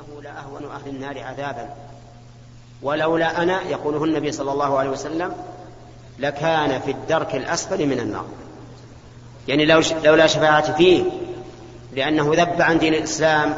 [0.00, 1.68] إنه لأهون أهل النار عذابا.
[2.82, 5.34] ولولا أنا يقوله النبي صلى الله عليه وسلم
[6.18, 8.24] لكان في الدرك الأسفل من النار.
[9.48, 11.04] يعني لو لولا شفاعتي فيه
[11.92, 13.54] لأنه ذب عن دين الإسلام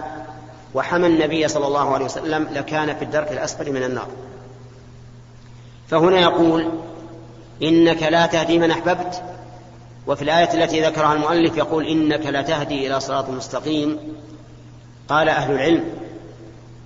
[0.74, 4.08] وحمى النبي صلى الله عليه وسلم لكان في الدرك الأسفل من النار.
[5.88, 6.68] فهنا يقول
[7.62, 9.22] إنك لا تهدي من أحببت.
[10.06, 13.98] وفي الآية التي ذكرها المؤلف يقول إنك لا تهدي إلى صراط مستقيم.
[15.08, 15.84] قال أهل العلم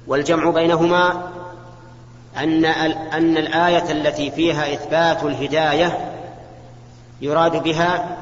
[0.07, 1.31] والجمع بينهما
[2.37, 6.13] أن أن الآية التي فيها إثبات الهداية
[7.21, 8.17] يراد بها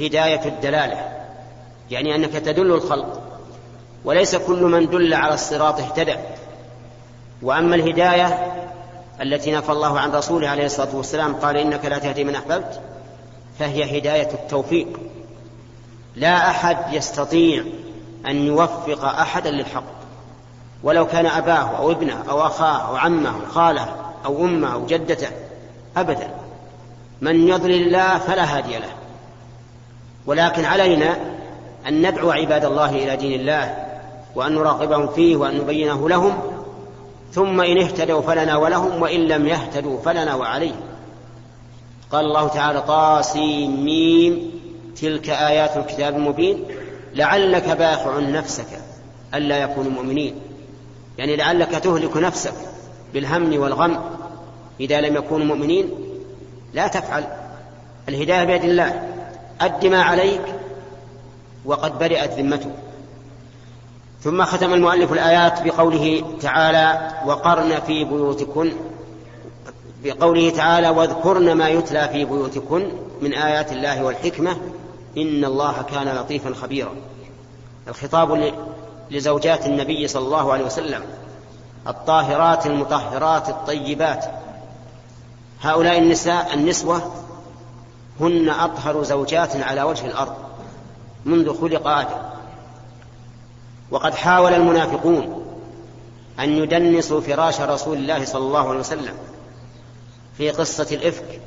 [0.00, 1.08] هداية الدلالة
[1.90, 3.22] يعني أنك تدل الخلق
[4.04, 6.16] وليس كل من دل على الصراط اهتدى.
[7.42, 8.52] وأما الهداية
[9.20, 12.80] التي نفى الله عن رسوله عليه الصلاة والسلام قال إنك لا تهدي من أحببت
[13.58, 15.00] فهي هداية التوفيق.
[16.16, 17.64] لا أحد يستطيع
[18.26, 20.01] أن يوفق أحدا للحق.
[20.82, 25.28] ولو كان أباه أو ابنه أو أخاه أو عمه أو خاله أو أمه أو جدته
[25.96, 26.30] أبدا.
[27.20, 28.92] من يضلل الله فلا هادي له.
[30.26, 31.16] ولكن علينا
[31.88, 33.76] أن ندعو عباد الله إلى دين الله
[34.34, 36.38] وأن نراقبهم فيه وأن نبينه لهم.
[37.32, 40.80] ثم إن اهتدوا فلنا ولهم وإن لم يهتدوا فلنا وعليهم
[42.12, 44.50] قال الله تعالى طاسيم
[44.96, 46.64] تلك آيات الكتاب المبين.
[47.14, 48.80] لعلك باخع نفسك
[49.34, 50.34] ألا يكونوا مؤمنين.
[51.18, 52.54] يعني لعلك تهلك نفسك
[53.14, 54.00] بالهم والغم
[54.80, 55.90] إذا لم يكونوا مؤمنين؟
[56.74, 57.24] لا تفعل.
[58.08, 59.08] الهداية بيد الله.
[59.60, 60.42] أد ما عليك
[61.64, 62.70] وقد برئت ذمته
[64.20, 68.72] ثم ختم المؤلف الآيات بقوله تعالى وقرن في بيوتكن.
[70.04, 72.88] بقوله تعالى واذكرن ما يتلى في بيوتكن.
[73.20, 74.50] من آيات الله والحكمة
[75.16, 76.94] إن الله كان لطيفا خبيرا.
[77.88, 78.54] الخطاب
[79.12, 81.02] لزوجات النبي صلى الله عليه وسلم
[81.88, 84.24] الطاهرات المطهرات الطيبات.
[85.62, 87.12] هؤلاء النساء النسوة
[88.20, 90.34] هن أطهر زوجات على وجه الأرض
[91.24, 92.22] منذ خلق آدم.
[93.90, 95.44] وقد حاول المنافقون
[96.40, 99.14] أن يدنسوا فراش رسول الله صلى الله عليه وسلم
[100.38, 101.40] في قصة الإفك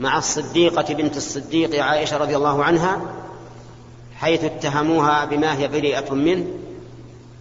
[0.00, 3.00] مع الصديقة بنت الصديق عائشة رضي الله عنها
[4.16, 6.46] حيث اتهموها بما هي بريئة منه.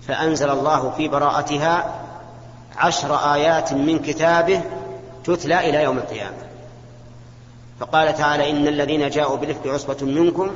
[0.08, 2.02] فأنزل الله في براءتها
[2.78, 4.62] عشر آيات من كتابه
[5.24, 6.38] تتلى إلى يوم القيامة.
[7.80, 10.52] فقال تعالى إن الذين جاءوا بالإفك عصبة منكم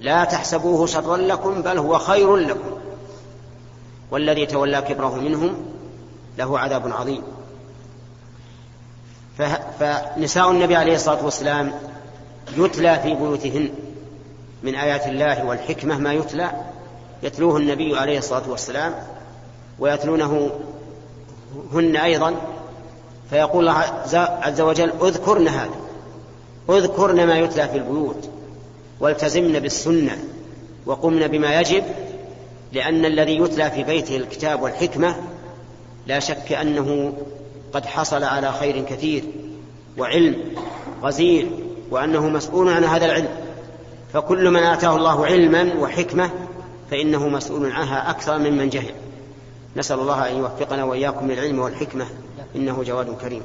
[0.00, 2.70] لا تحسبوه شرا لكم بل هو خير لكم.
[4.10, 5.54] والذي تولى كبره منهم
[6.38, 7.22] له عذاب عظيم.
[9.78, 11.72] فنساء النبي عليه الصلاة والسلام
[12.56, 13.70] يتلى في بيوتهن
[14.62, 16.50] من آيات الله والحكمة ما يتلى
[17.22, 18.94] يتلوه النبي عليه الصلاة والسلام
[19.78, 20.50] ويتلونه
[21.72, 22.34] هن أيضا
[23.30, 23.84] فيقول الله
[24.42, 25.74] عز وجل اذكرن هذا
[26.70, 28.28] اذكرن ما يتلى في البيوت
[29.00, 30.18] والتزمن بالسنة
[30.86, 31.84] وقمن بما يجب
[32.72, 35.16] لأن الذي يتلى في بيته الكتاب والحكمة
[36.06, 37.12] لا شك أنه
[37.72, 39.24] قد حصل على خير كثير
[39.98, 40.36] وعلم
[41.02, 41.46] غزير
[41.90, 43.28] وأنه مسؤول عن هذا العلم.
[44.12, 46.30] فكل من آتاه الله علما وحكمة
[46.92, 48.94] فإنه مسؤول عنها أكثر ممن جهل.
[49.76, 52.04] نسأل الله أن يوفقنا وإياكم للعلم والحكمة.
[52.56, 53.42] إنه جواد كريم.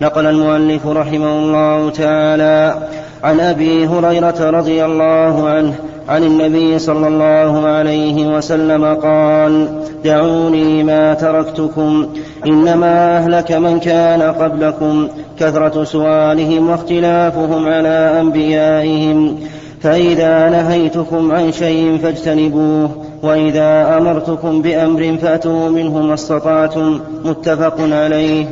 [0.00, 2.88] نقل المؤلف رحمه الله تعالى
[3.22, 5.74] عن أبي هريرة رضي الله عنه
[6.08, 12.14] عن النبي صلى الله عليه وسلم قال دعوني ما تركتكم.
[12.46, 15.08] إنما أهلك من كان قبلكم
[15.38, 19.40] كثرة سؤالهم واختلافهم على أنبيائهم.
[19.86, 28.46] فإذا نهيتكم عن شيء فاجتنبوه وإذا أمرتكم بأمر فأتوا منه ما استطعتم متفق عليه.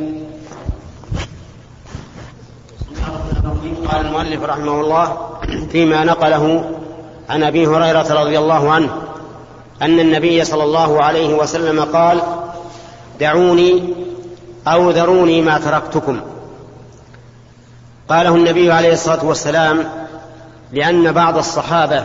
[3.91, 5.17] قال المؤلف رحمه الله
[5.71, 6.63] فيما نقله
[7.29, 8.89] عن أبي هريرة رضي الله عنه
[9.81, 12.21] أن النبي صلى الله عليه وسلم قال
[13.19, 13.93] دعوني
[14.67, 16.19] أو ذروني ما تركتكم.
[18.09, 20.04] قاله النبي عليه الصلاة والسلام
[20.75, 22.03] لأن بعض الصحابة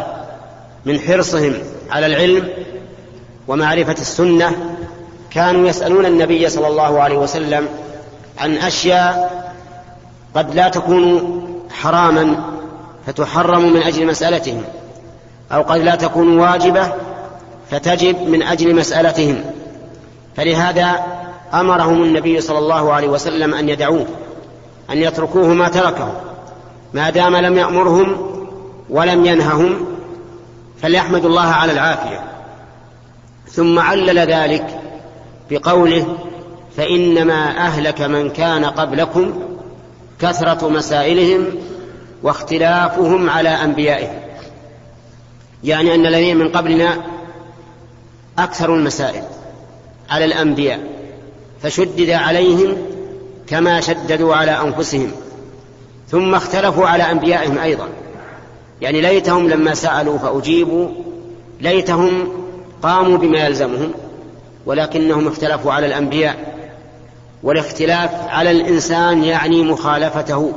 [0.85, 1.55] من حرصهم
[1.91, 2.49] على العلم
[3.49, 4.77] ومعرفة السنة
[5.31, 7.69] كانوا يسألون النبي صلى الله عليه وسلم
[8.39, 9.41] عن أشياء
[10.35, 11.41] قد لا تكون
[11.71, 12.45] حراما
[13.07, 14.63] فتحرم من أجل مسألتهم
[15.53, 16.93] أو قد لا تكون واجبة
[17.71, 19.45] فتجب من أجل مسألتهم.
[20.37, 21.05] فلهذا
[21.55, 24.07] أمرهم النبي صلى الله عليه وسلم أن يدعوه
[24.91, 26.13] أن يتركوه ما تركه.
[26.95, 28.40] ما دام لم يأمرهم
[28.91, 29.87] ولم ينههم
[30.83, 32.25] فليحمدوا الله على العافية.
[33.49, 34.81] ثم علل ذلك
[35.51, 36.19] بقوله
[36.77, 39.43] فإنما أهلك من كان قبلكم
[40.21, 41.47] كثرة مسائلهم
[42.23, 44.21] واختلافهم على أنبيائهم.
[45.65, 46.97] يعني أن الذين من قبلنا
[48.39, 49.23] أكثر المسائل
[50.11, 50.81] على الأنبياء
[51.63, 52.77] فشدد عليهم
[53.47, 55.13] كما شددوا على أنفسهم
[56.09, 57.89] ثم اختلفوا على أنبيائهم أيضا.
[58.81, 60.89] يعني ليتهم لما سألوا فأجيبوا
[61.61, 62.29] ليتهم
[62.83, 63.93] قاموا بما يلزمهم
[64.67, 66.51] ولكنهم اختلفوا على الأنبياء
[67.43, 70.53] والاختلاف على الإنسان يعني مخالفته.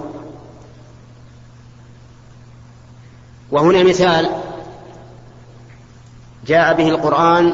[3.52, 4.30] وهنا مثال
[6.48, 7.54] جاء به القرآن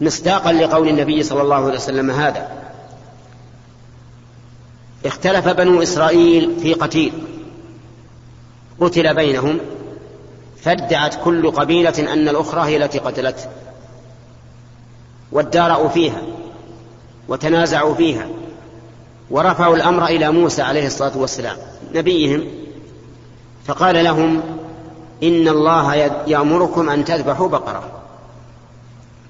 [0.00, 2.48] مصداقا لقول النبي صلى الله عليه وسلم هذا
[5.06, 7.12] اختلف بنو إسرائيل في قتيل.
[8.80, 9.58] قتل بينهم
[10.62, 13.48] فادعت كل قبيلة أن الأخرى هي التي قتلته
[15.32, 16.22] وادارأوا فيها
[17.28, 18.28] وتنازعوا فيها
[19.30, 21.56] ورفعوا الأمر إلى موسى عليه الصلاة والسلام
[21.94, 22.44] نبيهم.
[23.66, 24.40] فقال لهم
[25.22, 25.94] إن الله
[26.26, 27.82] يأمركم أن تذبحوا بقرة.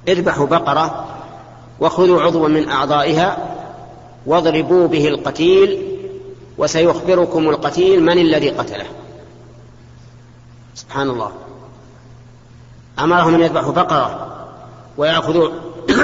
[0.09, 1.07] اذبحوا بقرة
[1.81, 3.57] وخذوا عضوا من أعضائها
[4.27, 5.83] واضربوا به القتيل
[6.59, 8.87] وسيخبركم القتيل من الذي قتله.
[10.75, 11.33] سبحان الله.
[12.99, 14.37] أمرهم أن يذبحوا بقرة
[14.97, 15.49] ويأخذوا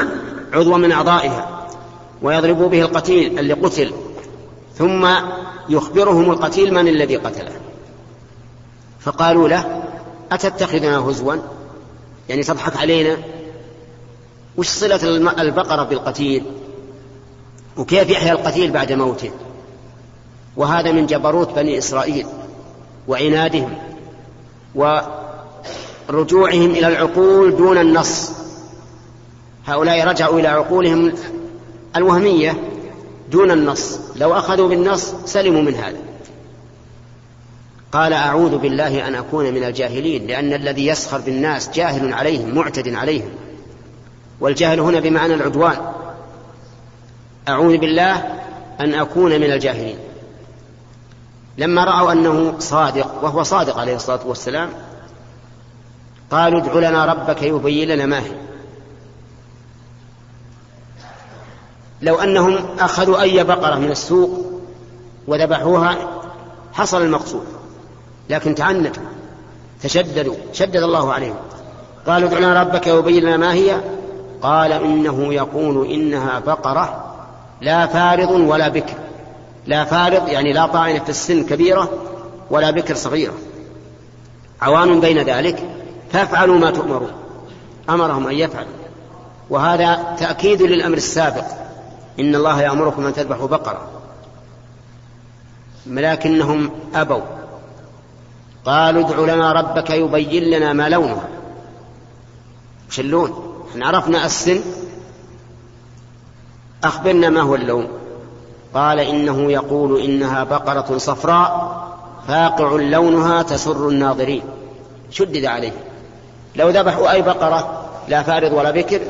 [0.54, 1.66] عضوا من أعضائها
[2.22, 3.92] ويضربوا به القتيل اللي قتل
[4.74, 5.08] ثم
[5.68, 7.52] يخبرهم القتيل من الذي قتله.
[9.00, 9.84] فقالوا له
[10.32, 11.34] أتتخذنا هزوا؟
[12.28, 13.16] يعني تضحك علينا؟
[14.56, 15.06] وش صلة
[15.40, 16.44] البقرة بالقتيل؟
[17.76, 19.30] وكيف يحيا القتيل بعد موته؟
[20.56, 22.26] وهذا من جبروت بني إسرائيل
[23.08, 23.95] وعنادهم.
[24.76, 28.32] ورجوعهم إلى العقول دون النص.
[29.66, 31.12] هؤلاء رجعوا إلى عقولهم
[31.96, 32.54] الوهمية
[33.30, 34.00] دون النص.
[34.16, 35.98] لو أخذوا بالنص سلموا من هذا.
[37.92, 43.28] قال أعوذ بالله أن أكون من الجاهلين لأن الذي يسخر بالناس جاهل عليهم معتد عليهم.
[44.40, 45.76] والجهل هنا بمعنى العدوان.
[47.48, 48.16] أعوذ بالله
[48.80, 49.98] أن أكون من الجاهلين.
[51.58, 54.68] لما رأوا أنه صادق وهو صادق عليه الصلاة والسلام
[56.30, 58.32] قالوا ادع لنا ربك يبين لنا ما هي.
[62.02, 64.60] لو أنهم أخذوا أي بقرة من السوق
[65.26, 65.96] وذبحوها
[66.72, 67.46] حصل المقصود.
[68.30, 69.02] لكن تعنتوا
[69.82, 71.36] تشددوا شدد الله عليهم.
[72.06, 73.80] قالوا ادع لنا ربك يبين لنا ما هي.
[74.42, 77.14] قال إنه يقول إنها بقرة
[77.60, 78.94] لا فارض ولا بكر.
[79.66, 81.90] لا فارض يعني لا طاعنة في السن كبيرة
[82.50, 83.34] ولا بكر صغيرة.
[84.62, 85.70] عوان بين ذلك
[86.12, 87.12] فافعلوا ما تؤمرون.
[87.90, 88.72] أمرهم أن يفعلوا.
[89.50, 91.44] وهذا تأكيد للأمر السابق.
[92.20, 93.88] إن الله يأمركم أن تذبحوا بقرة.
[95.86, 97.22] لكنهم أبوا.
[98.64, 101.28] قالوا ادع لنا ربك يبين لنا ما لونها.
[102.88, 104.60] وش اللون إحنا عرفنا السن
[106.84, 107.88] أخبرنا ما هو اللون.
[108.76, 111.82] قال إنه يقول إنها بقرة صفراء
[112.28, 114.42] فاقع لونها تسر الناظرين.
[115.10, 115.72] شدد عليه.
[116.56, 119.00] لو ذبحوا أي بقرة لا فارض ولا بكر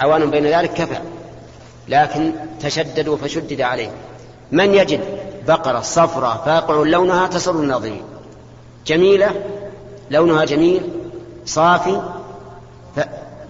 [0.00, 0.98] عوان بين ذلك كفى.
[1.88, 3.90] لكن تشددوا فشدد عليه.
[4.52, 5.00] من يجد
[5.48, 8.02] بقرة صفراء فاقع لونها تسر الناظرين؟
[8.86, 9.30] جميلة؟
[10.10, 10.82] لونها جميل؟
[11.46, 12.00] صافي؟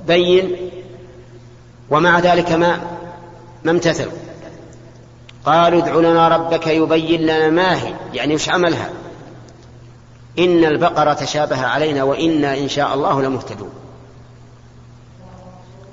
[0.07, 0.57] بين؟
[1.91, 2.81] ومع ذلك ما
[3.65, 4.28] ما امتثلوا.
[5.47, 7.95] قالوا ادع لنا ربك يبين لنا ما هي.
[8.15, 8.91] يعني وش عملها؟
[10.39, 13.71] إن البقرة تشابه علينا وإنا إن شاء الله لمهتدون.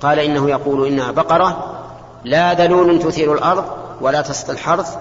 [0.00, 1.72] قال إنه يقول إنها بقرة
[2.24, 3.64] لا ذلول تثير الأرض
[4.00, 4.96] ولا تسقي الحرث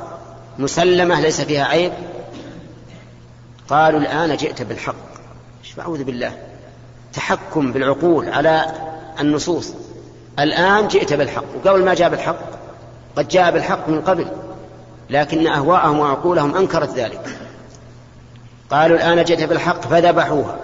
[0.59, 1.93] مسلمة ليس فيها عيب.
[3.69, 4.95] قالوا الآن جئت بالحق.
[5.79, 6.37] أعوذ بالله.
[7.13, 8.65] تحكم بالعقول على
[9.19, 9.73] النصوص.
[10.39, 11.43] الآن جئت بالحق.
[11.55, 12.64] وقبل ما جاء بالحق
[13.15, 14.27] قد جاء بالحق من قبل
[15.09, 17.39] لكن أهواءهم وعقولهم أنكرت ذلك.
[18.69, 20.57] قالوا الآن جئت بالحق فذبحوها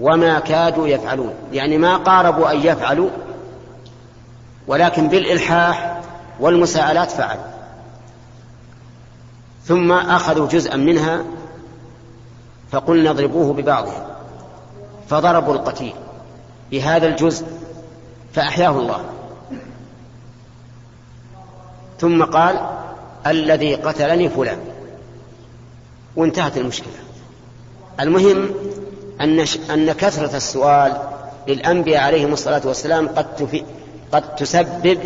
[0.00, 1.34] وما كادوا يفعلون.
[1.52, 3.10] يعني ما قاربوا أن يفعلوا
[4.66, 6.00] ولكن بالإلحاح
[6.40, 7.38] والمساءلات فعل
[9.64, 11.24] ثم أخذوا جزءا منها
[12.70, 14.06] فقلنا اضربوه ببعضها
[15.08, 15.94] فضربوا القتيل
[16.70, 17.46] بهذا الجزء
[18.32, 19.04] فأحياه الله.
[22.04, 22.60] ثم قال
[23.26, 24.58] الذي قتلني فلان.
[26.16, 26.92] وانتهت المشكلة.
[28.00, 28.50] المهم
[29.20, 30.96] أن, أن كثرة السؤال
[31.48, 33.64] للأنبياء عليهم الصلاة والسلام قد,
[34.12, 34.98] قد تسبب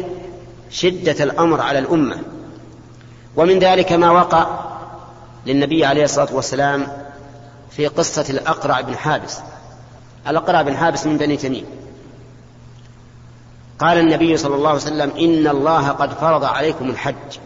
[0.71, 2.17] شدة الأمر على الأمة.
[3.37, 4.47] ومن ذلك ما وقع
[5.47, 6.87] للنبي عليه الصلاة والسلام
[7.71, 9.39] في قصة الأقرع بن حابس.
[10.29, 11.65] الأقرع بن حابس من بني تميم.
[13.79, 17.39] قال النبي صلى الله عليه وسلم إن الله قد فرض عليكم الحج.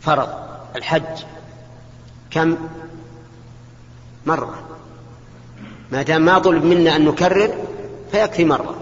[0.00, 0.28] فرض
[0.76, 1.22] الحج
[2.30, 2.56] كم؟
[4.26, 4.54] مرة.
[5.90, 7.54] ما دام ما طلب منا أن نكرر
[8.12, 8.74] فيكفي مرة.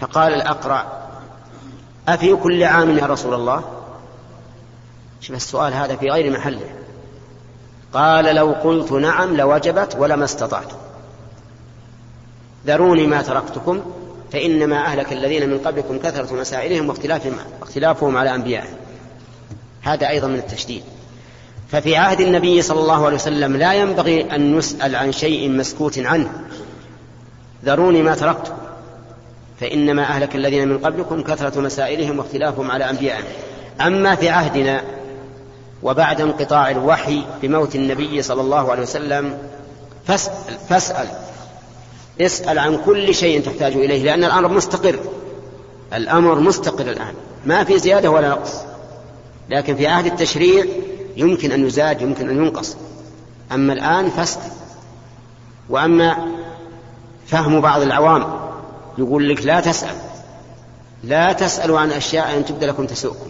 [0.00, 0.86] فقال الأقرع
[2.08, 3.64] أفي كل عام يا رسول الله؟
[5.20, 6.70] شوف السؤال هذا في غير محله.
[7.92, 10.72] قال لو قلت نعم لوجبت ولما استطعت.
[12.66, 13.82] ذروني ما تركتكم.
[14.32, 18.76] فإنما أهلك الذين من قبلكم كثرة مسائلهم واختلافهم, واختلافهم على أنبيائهم.
[19.82, 20.82] هذا أيضا من التشديد.
[21.68, 26.32] ففي عهد النبي صلى الله عليه وسلم لا ينبغي أن نسأل عن شيء مسكوت عنه.
[27.64, 28.56] ذروني ما تركتكم
[29.60, 33.24] فإنما أهلك الذين من قبلكم كثرة مسائلهم واختلافهم على أنبيائهم.
[33.80, 34.82] أما في عهدنا
[35.82, 39.38] وبعد انقطاع الوحي بموت النبي صلى الله عليه وسلم
[40.06, 40.32] فاسأل,
[40.68, 41.08] فاسأل.
[42.20, 44.98] اسأل عن كل شيء تحتاج إليه لأن الأمر مستقر.
[45.94, 47.14] الأمر مستقر الآن.
[47.46, 48.54] ما في زيادة ولا نقص.
[49.50, 50.64] لكن في عهد التشريع
[51.16, 52.76] يمكن أن يزاد يمكن أن ينقص.
[53.52, 54.50] أما الآن فاسأل
[55.68, 56.16] وأما
[57.26, 58.40] فهم بعض العوام
[58.98, 59.94] يقول لك لا تسأل.
[61.04, 63.28] لا تسألوا عن أشياء أن تبدى لكم تسؤكم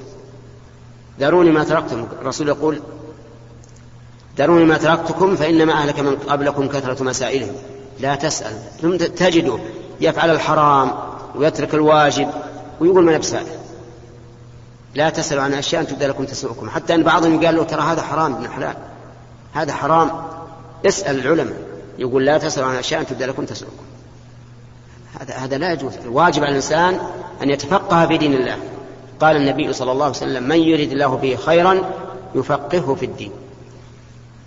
[1.19, 2.07] داروني ما تركتم.
[2.21, 2.81] الرسول يقول
[4.39, 7.55] داروني ما تركتكم فإنما أهلك من قبلكم كثرة مسائلهم.
[8.01, 8.53] لا تسأل.
[8.83, 9.59] ثم تجده
[10.01, 10.93] يفعل الحرام
[11.35, 12.29] ويترك الواجب
[12.81, 13.59] ويقول ما نفس هذا.
[14.95, 18.35] لا تسألوا عن أشياء تبدأ لكم تسؤكم حتى أن بعضهم قال له ترى هذا حرام
[18.35, 18.77] ابن حلال.
[19.53, 20.11] هذا حرام.
[20.87, 21.57] اسأل العلماء.
[21.99, 23.85] يقول لا تسألوا عن أشياء تبدأ لكم تسؤكم
[25.21, 25.93] هذا هذا لا يجوز.
[26.05, 27.01] الواجب على الإنسان
[27.43, 28.57] أن يتفقه في دين الله.
[29.21, 31.91] قال النبي صلى الله عليه وسلم من يريد الله به خيرا
[32.35, 33.33] يفقهه في الدين.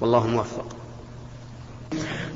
[0.02, 0.66] والله موفق.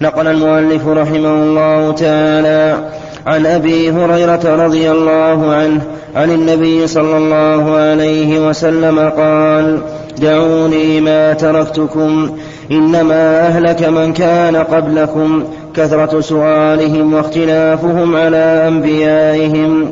[0.01, 2.89] نقل المؤلف رحمه الله تعالى
[3.25, 5.81] عن أبي هريرة رضي الله عنه
[6.15, 9.81] عن النبي صلى الله عليه وسلم قال
[10.21, 12.37] دعوني ما تركتكم
[12.71, 15.43] إنما أهلك من كان قبلكم
[15.75, 19.91] كثرة سؤالهم واختلافهم على أنبيائهم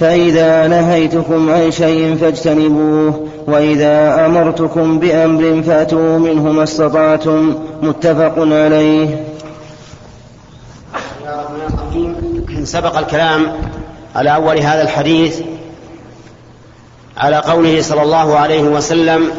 [0.00, 9.24] فإذا نهيتكم عن شيء فاجتنبوه وإذا أمرتكم بأمر فأتوا منه ما استطعتم متفق عليه.
[12.64, 13.52] سبق الكلام
[14.16, 15.40] على أول هذا الحديث
[17.16, 19.30] على قوله صلى الله عليه وسلم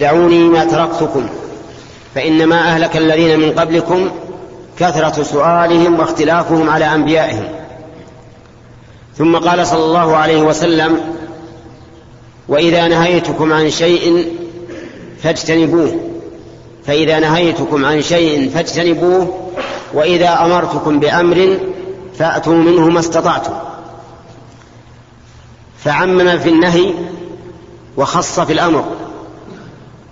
[0.00, 1.26] دعوني ما تركتكم
[2.14, 4.10] فإنما أهلك الذين من قبلكم
[4.78, 7.44] كثرة سؤالهم واختلافهم على أنبيائهم.
[9.18, 11.00] ثم قال صلى الله عليه وسلم
[12.52, 14.32] وإذا نهيتكم عن شيء
[15.22, 16.00] فاجتنبوه.
[16.86, 19.50] فإذا نهيتكم عن شيء فاجتنبوه
[19.94, 21.58] وإذا أمرتكم بأمر
[22.18, 23.52] فأتوا منه ما استطعتم.
[25.78, 26.94] فعمم في النهي
[27.96, 28.84] وخص في الأمر.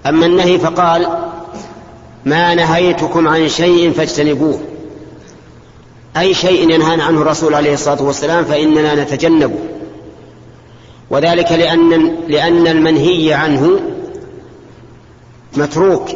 [0.06, 1.08] أما النهي فقال
[2.24, 4.60] ما نهيتكم عن شيء فاجتنبوه.
[6.16, 9.58] أي شيء ينهانا عنه الرسول عليه الصلاة والسلام فإننا نتجنبه.
[11.10, 13.80] وذلك لأن لأن المنهي عنه
[15.56, 16.08] متروك.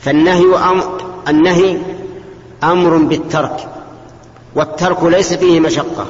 [0.00, 1.78] فالنهي أمر النهي
[2.64, 3.68] أمر بالترك
[4.54, 6.06] والترك ليس فيه مشقة.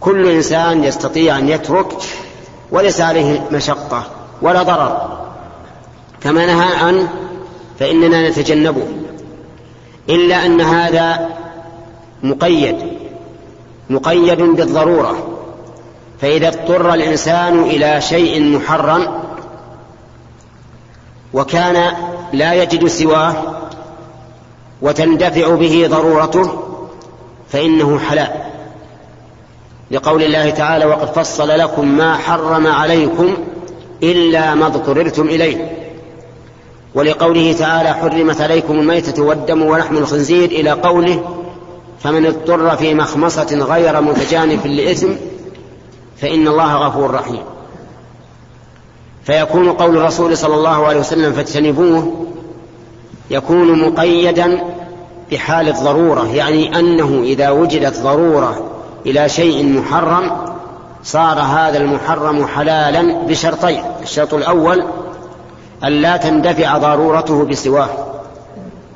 [0.00, 1.92] كل إنسان يستطيع أن يترك
[2.70, 4.06] وليس عليه مشقة
[4.42, 5.18] ولا ضرر.
[6.20, 7.12] كما نهى عنه
[7.78, 8.86] فإننا نتجنبه.
[10.08, 11.28] إلا أن هذا
[12.22, 12.76] مقيد
[13.90, 15.35] مقيد بالضرورة.
[16.20, 19.08] فإذا اضطر الإنسان إلى شيء محرم
[21.32, 21.92] وكان
[22.32, 23.34] لا يجد سواه
[24.82, 26.62] وتندفع به ضرورته
[27.48, 28.28] فإنه حلال.
[29.90, 33.36] لقول الله تعالى وقد فصل لكم ما حرم عليكم
[34.02, 35.86] إلا ما اضطررتم إليه.
[36.94, 41.36] ولقوله تعالى حرمت عليكم الميتة والدم ولحم الخنزير إلى قوله
[42.00, 45.08] فمن اضطر في مخمصة غير متجانف لإثم
[46.20, 47.42] فإن الله غفور رحيم.
[49.24, 52.26] فيكون قول الرسول صلى الله عليه وسلم فاجتنبوه
[53.30, 54.60] يكون مقيدا
[55.32, 58.70] بحال الضرورة يعني أنه إذا وجدت ضرورة
[59.06, 60.30] إلى شيء محرم
[61.04, 64.84] صار هذا المحرم حلالا بشرطين الشرط الأول
[65.84, 67.88] أن لا تندفع ضرورته بسواه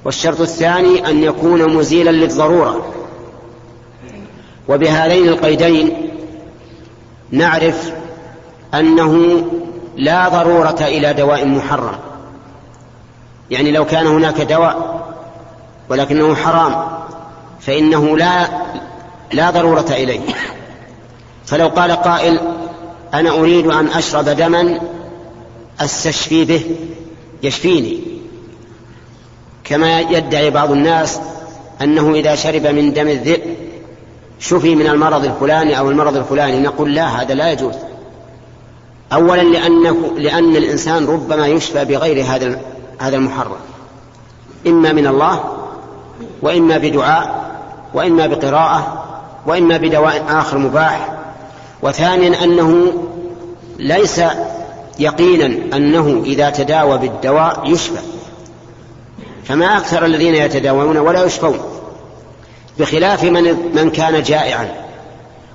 [0.05, 2.85] والشرط الثاني أن يكون مزيلا للضرورة.
[4.69, 6.10] وبهذين القيدين
[7.33, 7.93] نعرف
[8.75, 9.43] أنه
[9.97, 11.99] لا ضرورة إلى دواء محرم.
[13.51, 15.07] يعني لو كان هناك دواء
[15.89, 16.89] ولكنه حرام
[17.61, 18.49] فإنه لا
[19.33, 20.21] لا ضرورة إليه.
[21.47, 22.41] فلو قال قائل
[23.15, 24.81] أنا أريد أن أشرب دما
[25.81, 26.77] أستشفي به
[27.43, 28.01] يشفيني.
[29.65, 31.21] كما يدعي بعض الناس
[31.83, 33.70] أنه إذا شرب من دم الذئب
[34.41, 37.75] شفي من المرض الفلاني أو المرض الفلاني نقول لا هذا لا يجوز.
[39.13, 42.61] أولا لأنه لأن الإنسان ربما يشفى بغير هذا
[42.99, 43.57] هذا المحرم.
[44.67, 45.45] إما من الله
[46.43, 47.51] وإما بدعاء
[47.95, 49.05] وإما بقراءة
[49.47, 51.13] وإما بدواء آخر مباح.
[51.83, 52.93] وثانيا أنه
[53.79, 54.21] ليس
[54.99, 58.01] يقينا أنه إذا تداوى بالدواء يشفى.
[59.45, 61.70] فما أكثر الذين يتداوون ولا يشفون.
[62.81, 64.69] بخلاف من, من كان جائعا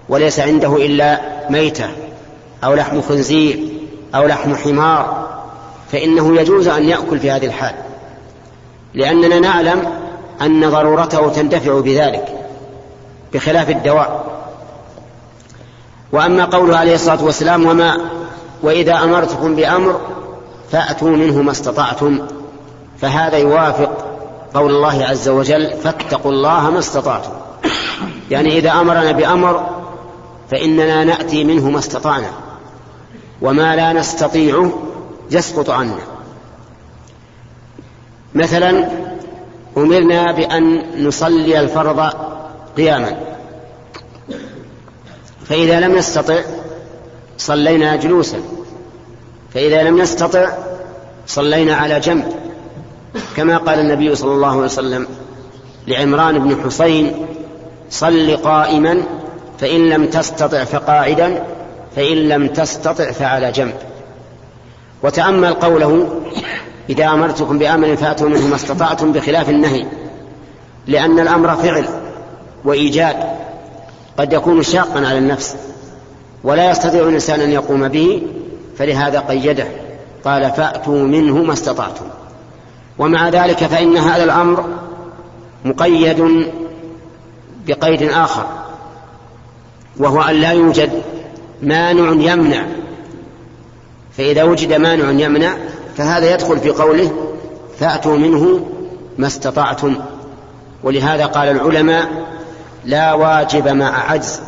[0.09, 1.87] وليس عنده إلا ميتة
[2.63, 3.59] أو لحم خنزير
[4.15, 5.27] أو لحم حمار
[5.91, 7.75] فإنه يجوز أن يأكل في هذه الحال.
[8.93, 9.81] لأننا نعلم
[10.41, 12.27] أن ضرورته تندفع بذلك
[13.33, 14.25] بخلاف الدواء.
[16.11, 17.97] وأما قوله عليه الصلاة والسلام وما
[18.63, 19.99] وإذا أمرتكم بأمر
[20.71, 22.19] فأتوا منه ما استطعتم
[23.01, 24.04] فهذا يوافق
[24.55, 27.31] قول الله عز وجل فاتقوا الله ما استطعتم.
[28.31, 29.69] يعني إذا أمرنا بأمر
[30.51, 32.29] فإننا نأتي منه ما استطعنا.
[33.41, 34.73] وما لا نستطيعه
[35.31, 35.99] يسقط عنا.
[38.35, 38.89] مثلا
[39.77, 42.13] أمرنا بأن نصلي الفرض
[42.77, 43.17] قياما.
[45.45, 46.39] فإذا لم نستطع
[47.37, 48.37] صلينا جلوسا.
[49.53, 50.49] فإذا لم نستطع
[51.27, 52.44] صلينا على جنب.
[53.35, 55.07] كما قال النبي صلى الله عليه وسلم
[55.87, 57.13] لعمران بن حسين
[57.89, 59.01] صل قائما
[59.59, 61.43] فإن لم تستطع فقاعدا
[61.95, 63.73] فإن لم تستطع فعلى جنب.
[65.03, 66.21] وتأمل قوله
[66.89, 69.85] إذا أمرتكم بأمر فأتوا منه ما استطعتم بخلاف النهي
[70.87, 71.85] لأن الأمر فعل
[72.65, 73.15] وإيجاد
[74.17, 75.55] قد يكون شاقا على النفس
[76.43, 78.21] ولا يستطيع الإنسان أن يقوم به
[78.77, 79.67] فلهذا قيده
[80.25, 82.05] قال فأتوا منه ما استطعتم.
[82.99, 84.65] ومع ذلك فإن هذا الأمر
[85.65, 86.51] مقيد
[87.67, 88.45] بقيد آخر
[89.97, 91.01] وهو أن لا يوجد
[91.61, 92.65] مانع يمنع.
[94.17, 95.53] فإذا وجد مانع يمنع
[95.97, 97.11] فهذا يدخل في قوله
[97.79, 98.65] فأتوا منه
[99.17, 99.95] ما استطعتم.
[100.83, 102.09] ولهذا قال العلماء
[102.85, 104.41] لا واجب مع عجز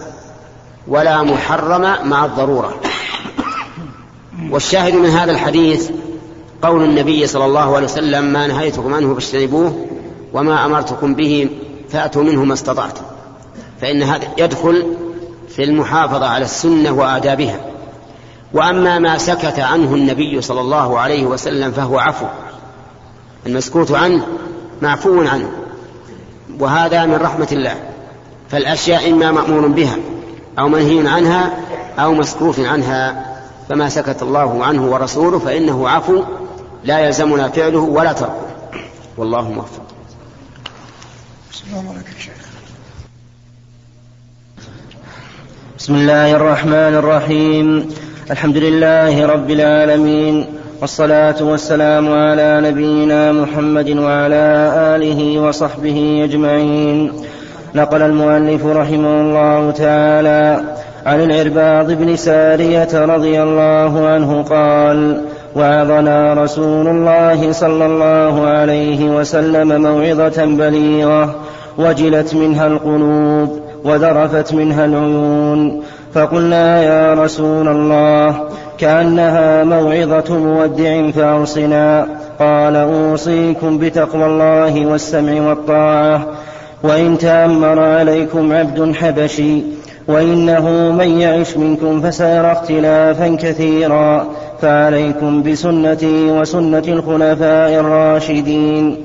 [0.88, 2.80] ولا محرم مع الضرورة.
[4.52, 5.90] والشاهد من هذا الحديث
[6.62, 9.86] قول النبي صلى الله عليه وسلم ما نهيتكم عنه فاجتنبوه
[10.34, 11.50] وما أمرتكم به
[11.90, 13.02] فأتوا منه ما استطعتم.
[13.82, 14.96] فإن هذا يدخل
[15.50, 17.60] في المحافظة على السنة وآدابها.
[18.54, 22.26] وأما ما سكت عنه النبي صلى الله عليه وسلم فهو عفو.
[23.46, 24.28] المسكوت عنه
[24.82, 25.52] معفو عنه.
[26.60, 27.76] وهذا من رحمة الله.
[28.50, 29.98] فالأشياء إما مأمور بها
[30.60, 31.58] أو منهي عنها
[32.00, 33.26] أو مسكوت عنها.
[33.70, 36.24] فما سكت الله عنه ورسوله فإنه عفو
[36.88, 38.48] لا يلزمنا فعله ولا تركه.
[39.18, 39.84] والله موفق.
[41.52, 42.44] السلام عليكم شيخ.
[45.80, 47.90] بسم الله الرحمن الرحيم.
[48.32, 50.46] الحمد لله رب العالمين
[50.82, 54.46] والصلاة والسلام على نبينا محمد وعلى
[54.96, 57.12] آله وصحبه أجمعين.
[57.76, 60.44] نقل المؤلف رحمه الله تعالى
[61.06, 65.26] عن العرباض بن سارية رضي الله عنه قال
[65.58, 71.36] وعظنا رسول الله صلى الله عليه وسلم موعظة بليغة
[71.78, 75.84] وجلت منها القلوب وذرفت منها العيون.
[76.14, 78.36] فقلنا يا رسول الله
[78.78, 82.08] كأنها موعظة مودع فأوصنا.
[82.40, 86.28] قال أوصيكم بتقوى الله والسمع والطاعة.
[86.84, 89.77] وإن تأمر عليكم عبد حبشي
[90.08, 94.28] وإنه من يعش منكم فسيرى اختلافا كثيرا
[94.62, 98.98] فعليكم بسنتي وسنة الخلفاء الراشدين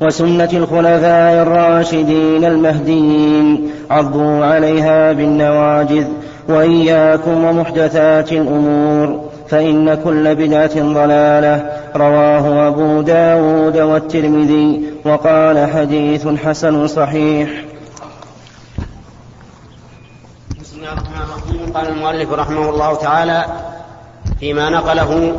[0.00, 3.70] وسنة الخلفاء الراشدين المهديين.
[3.90, 6.06] عضوا عليها بالنواجذ
[6.48, 11.70] وإياكم ومحدثات الأمور فإن كل بدعة ضلالة.
[11.96, 17.48] رواه أبو داود والترمذي وقال حديث حسن صحيح
[20.60, 23.46] بسم الله الرحمن الرحيم قال المؤلف رحمه الله تعالى
[24.40, 25.38] فيما نقله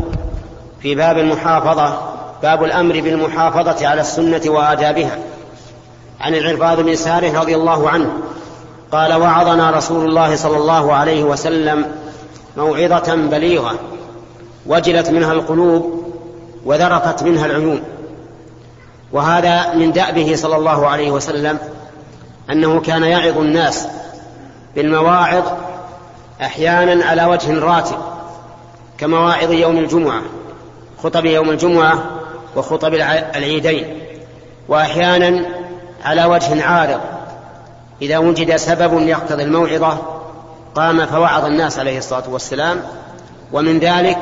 [0.81, 1.99] في باب المحافظة
[2.43, 5.17] باب الأمر بالمحافظة على السنة وآدابها.
[6.21, 8.09] عن العرباض بن ساره رضي الله عنه
[8.91, 11.85] قال وعظنا رسول الله صلى الله عليه وسلم
[12.57, 13.75] موعظة بليغة
[14.65, 16.13] وجلت منها القلوب
[16.65, 17.83] وذرفت منها العيون.
[19.11, 21.59] وهذا من دأبه صلى الله عليه وسلم
[22.49, 23.87] أنه كان يعظ الناس
[24.77, 25.43] بالمواعظ
[26.41, 27.97] أحيانا على وجه راتب
[28.97, 30.21] كمواعظ يوم الجمعة
[31.03, 32.03] خطب يوم الجمعة
[32.55, 32.93] وخطب
[33.35, 33.99] العيدين.
[34.67, 35.45] وأحيانا
[36.05, 36.99] على وجه عارض
[38.01, 39.97] إذا وجد سبب يقتضي الموعظة
[40.75, 42.81] قام فوعظ الناس عليه الصلاة والسلام.
[43.53, 44.19] ومن ذلك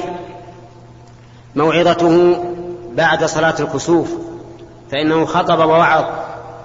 [1.56, 2.44] موعظته
[2.92, 4.12] بعد صلاة الكسوف
[4.92, 6.06] فإنه خطب ووعظ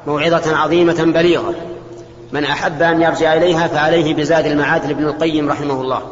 [0.07, 1.55] موعظة عظيمة بليغة.
[2.33, 6.03] من أحب أن يرجع إليها فعليه بزاد المعاد لابن القيم رحمه الله.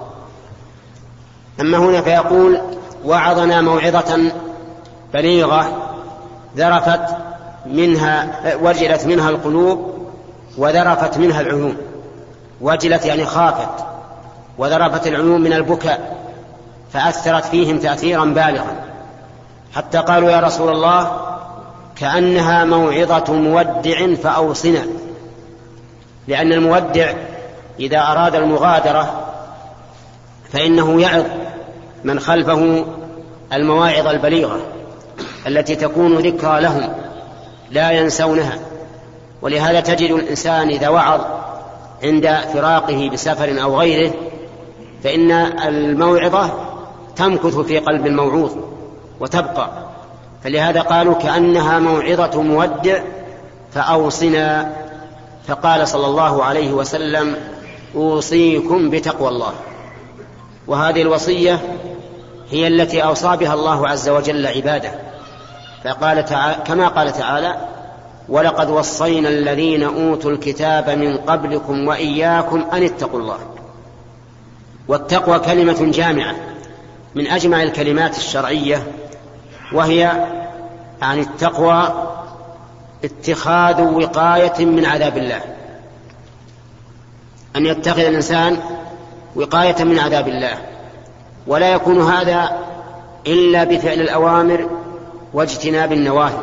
[1.60, 2.60] أما هنا فيقول
[3.04, 4.32] وعظنا موعظة
[5.14, 5.72] بليغة
[6.56, 7.00] ذرفت
[7.66, 10.08] منها وجلت منها القلوب
[10.58, 11.76] وذرفت منها العيون.
[12.60, 13.84] وجلت يعني خافت
[14.58, 16.16] وذرفت العيون من البكاء
[16.92, 18.76] فأثرت فيهم تأثيرا بالغا.
[19.74, 21.20] حتى قالوا يا رسول الله
[21.96, 24.82] كأنها موعظة مودع فأوصنا.
[26.28, 27.12] لأن المودع
[27.80, 29.26] إذا أراد المغادرة
[30.52, 31.24] فإنه يعظ
[32.04, 32.84] من خلفه
[33.52, 34.60] المواعظ البليغة
[35.46, 36.94] التي تكون ذكرى لهم
[37.70, 38.58] لا ينسونها.
[39.42, 41.20] ولهذا تجد الإنسان إذا وعظ
[42.02, 44.12] عند فراقه بسفر أو غيره
[45.04, 45.30] فإن
[45.68, 46.50] الموعظة
[47.16, 48.52] تمكث في قلب الموعوظ
[49.20, 49.70] وتبقى.
[50.44, 53.00] فلهذا قالوا كأنها موعظة مودع
[53.72, 54.72] فأوصنا
[55.46, 57.36] فقال صلى الله عليه وسلم
[57.94, 59.52] أوصيكم بتقوى الله.
[60.66, 61.60] وهذه الوصية
[62.50, 64.90] هي التي أوصى بها الله عز وجل عباده.
[65.84, 67.56] فقال تعالى كما قال تعالى
[68.28, 73.38] ولقد وصينا الذين أوتوا الكتاب من قبلكم وإياكم أن اتقوا الله.
[74.88, 76.34] والتقوى كلمة جامعة
[77.14, 78.82] من أجمع الكلمات الشرعية
[79.72, 80.26] وهي
[81.02, 81.92] عن التقوى
[83.04, 85.40] اتخاذ وقاية من عذاب الله.
[87.56, 88.56] أن يتخذ الإنسان
[89.36, 90.58] وقاية من عذاب الله.
[91.46, 92.58] ولا يكون هذا
[93.26, 94.70] إلا بفعل الأوامر
[95.34, 96.40] واجتناب النواهي.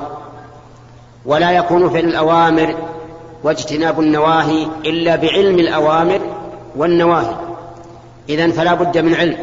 [1.25, 2.75] ولا يكون فعل الأوامر
[3.43, 6.21] واجتناب النواهي إلا بعلم الأوامر
[6.75, 7.35] والنواهي.
[8.29, 9.37] إذا فلا بد من علم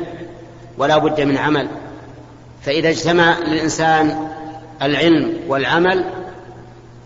[0.79, 1.69] ولا بد من عمل.
[2.63, 4.29] فإذا اجتمع للإنسان
[4.83, 6.05] العلم والعمل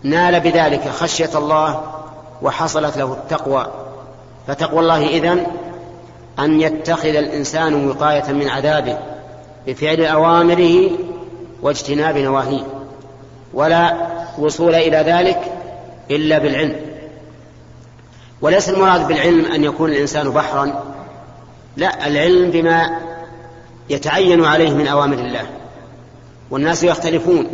[0.09, 1.83] نال بذلك خشية الله
[2.41, 3.67] وحصلت له التقوى.
[4.47, 5.45] فتقوى الله إذن
[6.39, 8.97] أن يتخذ الإنسان وقاية من عذابه
[9.67, 10.89] بفعل أوامره
[11.61, 12.63] واجتناب نواهيه
[13.53, 14.07] ولا
[14.39, 15.39] وصول إلى ذلك
[16.11, 16.75] إلا بالعلم.
[18.41, 20.83] وليس المراد بالعلم أن يكون الإنسان بحرا
[21.77, 22.97] لا العلم بما
[23.89, 25.45] يتعين عليه من أوامر الله.
[26.51, 27.47] والناس يختلفون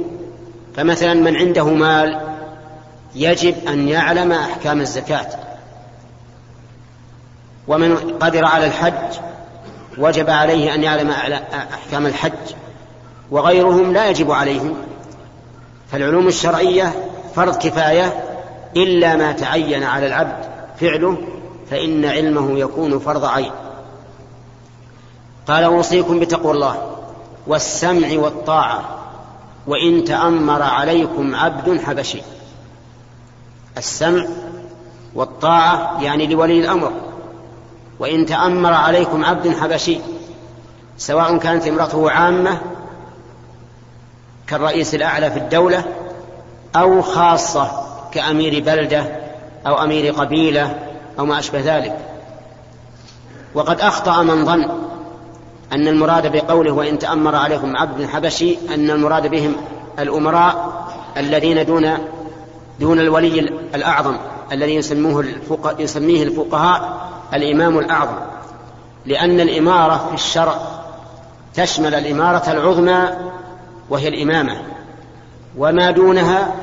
[0.76, 2.33] فمثلا من عنده مال
[3.16, 5.28] يجب أن يعلم أحكام الزكاة.
[7.68, 9.20] ومن قدر على الحج
[9.98, 11.10] وجب عليه أن يعلم
[11.74, 12.54] أحكام الحج
[13.32, 14.78] وغيرهم لا يجب عليهم.
[15.92, 16.94] فالعلوم الشرعية
[17.36, 18.24] فرض كفاية
[18.76, 20.46] إلا ما تعين على العبد
[20.80, 21.18] فعله
[21.72, 23.52] فإن علمه يكون فرض عين.
[25.48, 26.98] قال أوصيكم بتقوى الله
[27.48, 29.00] والسمع والطاعة
[29.68, 32.22] وإن تأمر عليكم عبد حبشي.
[33.78, 34.26] السمع
[35.16, 36.92] والطاعة يعني لولي الأمر.
[38.00, 40.00] وإن تأمر عليكم عبد حبشي
[40.98, 42.62] سواء كانت امرأته عامة
[44.48, 45.84] كالرئيس الأعلى في الدولة
[46.76, 47.72] أو خاصة
[48.12, 49.06] كأمير بلدة
[49.68, 50.80] أو أمير قبيلة
[51.20, 51.98] أو ما أشبه ذلك.
[53.56, 54.70] وقد أخطأ من ظن
[55.74, 59.56] أن المراد بقوله وإن تأمر عليكم عبد حبشي أن المراد بهم
[60.00, 60.84] الأمراء
[61.18, 61.98] الذين دون
[62.80, 63.40] دون الولي
[63.76, 64.16] الأعظم
[64.52, 68.16] الذي يسموه الفقه يسميه الفقهاء الإمام الأعظم.
[69.06, 70.58] لأن الإمارة في الشرع
[71.54, 73.10] تشمل الإمارة العظمى
[73.90, 74.62] وهي الإمامة
[75.58, 76.56] وما دونها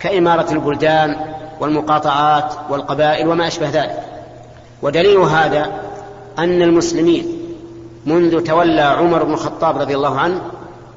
[0.00, 1.16] كإمارة البلدان
[1.60, 4.02] والمقاطعات والقبائل وما أشبه ذلك.
[4.82, 5.72] ودليل هذا
[6.38, 7.38] أن المسلمين
[8.06, 10.40] منذ تولى عمر بن الخطاب رضي الله عنه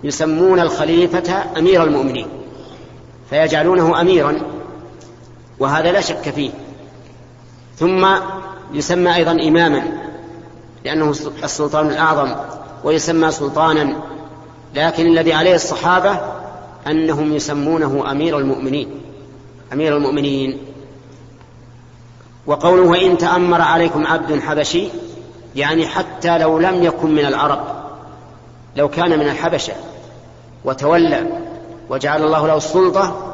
[0.03, 2.27] يسمون الخليفة أمير المؤمنين
[3.29, 4.39] فيجعلونه أميرا
[5.59, 6.51] وهذا لا شك فيه.
[7.77, 8.07] ثم
[8.73, 9.83] يسمى أيضا إماما
[10.85, 11.09] لأنه
[11.43, 12.35] السلطان الأعظم
[12.83, 13.95] ويسمى سلطانا.
[14.75, 16.19] لكن الذي عليه الصحابة
[16.87, 19.01] أنهم يسمونه أمير المؤمنين
[19.73, 20.57] أمير المؤمنين.
[22.47, 24.87] وقوله وإن تأمر عليكم عبد حبشي
[25.55, 27.59] يعني حتى لو لم يكن من العرب
[28.75, 29.73] لو كان من الحبشة
[30.65, 31.27] وتولى
[31.89, 33.28] وجعل الله له السلطة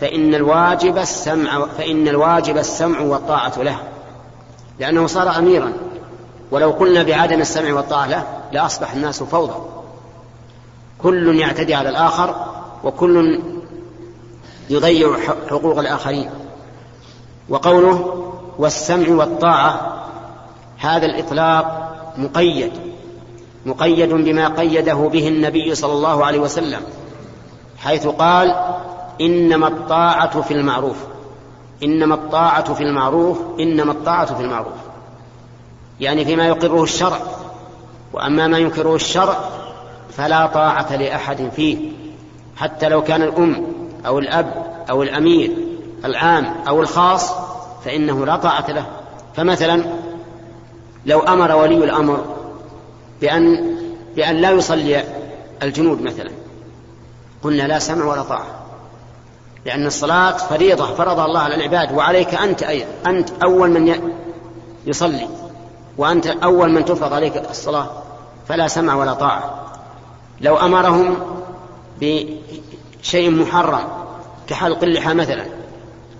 [0.00, 3.78] فإن الواجب السمع فإن الواجب السمع والطاعة له.
[4.78, 5.72] لأنه صار أميرا.
[6.50, 9.54] ولو قلنا بعدم السمع والطاعة له لأصبح الناس فوضى.
[10.98, 12.46] كل يعتدي على الآخر
[12.84, 13.40] وكل
[14.70, 15.16] يضيع
[15.50, 16.30] حقوق الآخرين.
[17.48, 18.24] وقوله
[18.58, 20.04] والسمع والطاعة
[20.78, 22.72] هذا الإطلاق مقيد.
[23.66, 26.80] مقيد بما قيده به النبي صلى الله عليه وسلم.
[27.78, 28.74] حيث قال
[29.20, 30.96] إنما الطاعة في المعروف.
[31.82, 34.74] إنما الطاعة في المعروف إنما الطاعة في المعروف.
[36.00, 37.18] يعني فيما يقره الشرع.
[38.12, 39.38] وأما ما ينكره الشرع
[40.10, 41.92] فلا طاعة لأحد فيه.
[42.56, 43.66] حتى لو كان الأم
[44.06, 45.56] أو الأب أو الأمير
[46.04, 47.32] العام أو الخاص
[47.84, 48.86] فإنه لا طاعة له.
[49.36, 49.84] فمثلا
[51.06, 52.24] لو أمر ولي الأمر
[53.20, 53.74] بأن
[54.16, 55.04] بأن لا يصلي
[55.62, 56.30] الجنود مثلا
[57.42, 58.63] قلنا لا سمع ولا طاعة.
[59.64, 64.12] لأن الصلاة فريضة فرض الله على العباد وعليك أنت أيضا أنت أول من
[64.86, 65.28] يصلي
[65.98, 67.90] وأنت أول من تفرض عليك الصلاة
[68.48, 69.64] فلا سمع ولا طاعة.
[70.40, 71.16] لو أمرهم
[72.00, 73.88] بشيء محرم
[74.46, 75.44] كحلق اللحى مثلا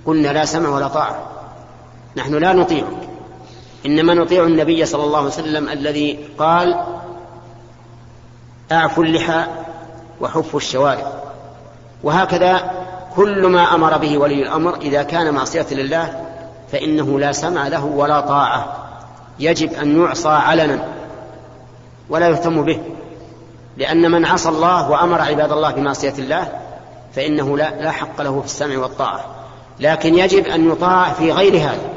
[0.06, 1.26] قلنا لا سمع ولا طاعة.
[2.16, 3.08] نحن لا نطيعك
[3.86, 6.84] إنما نطيع النبي صلى الله عليه وسلم الذي قال
[8.72, 9.46] أعفوا اللحى
[10.20, 11.06] وحفوا الشوارب.
[12.02, 12.73] وهكذا
[13.16, 16.24] كل ما أمر به ولي الأمر إذا كان معصية لله
[16.72, 18.76] فإنه لا سمع له ولا طاعة.
[19.38, 20.78] يجب أن يعصى علنا
[22.08, 22.80] ولا يهتم به
[23.76, 26.48] لأن من عصى الله وأمر عباد الله بمعصية الله
[27.14, 29.20] فإنه لا, لا حق له في السمع والطاعة.
[29.80, 31.90] لكن يجب أن يطاع في غير هذا.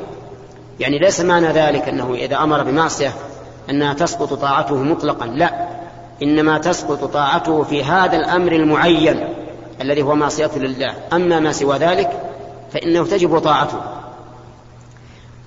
[0.80, 3.12] يعني ليس معنى ذلك أنه إذا أمر بمعصية
[3.70, 5.68] أنها تسقط طاعته مطلقا لا.
[6.24, 9.37] إنما تسقط طاعته في هذا الأمر المعين.
[9.82, 10.96] الذي هو معصية لله.
[11.14, 12.22] أما ما سوى ذلك
[12.74, 13.78] فإنه تجب طاعته.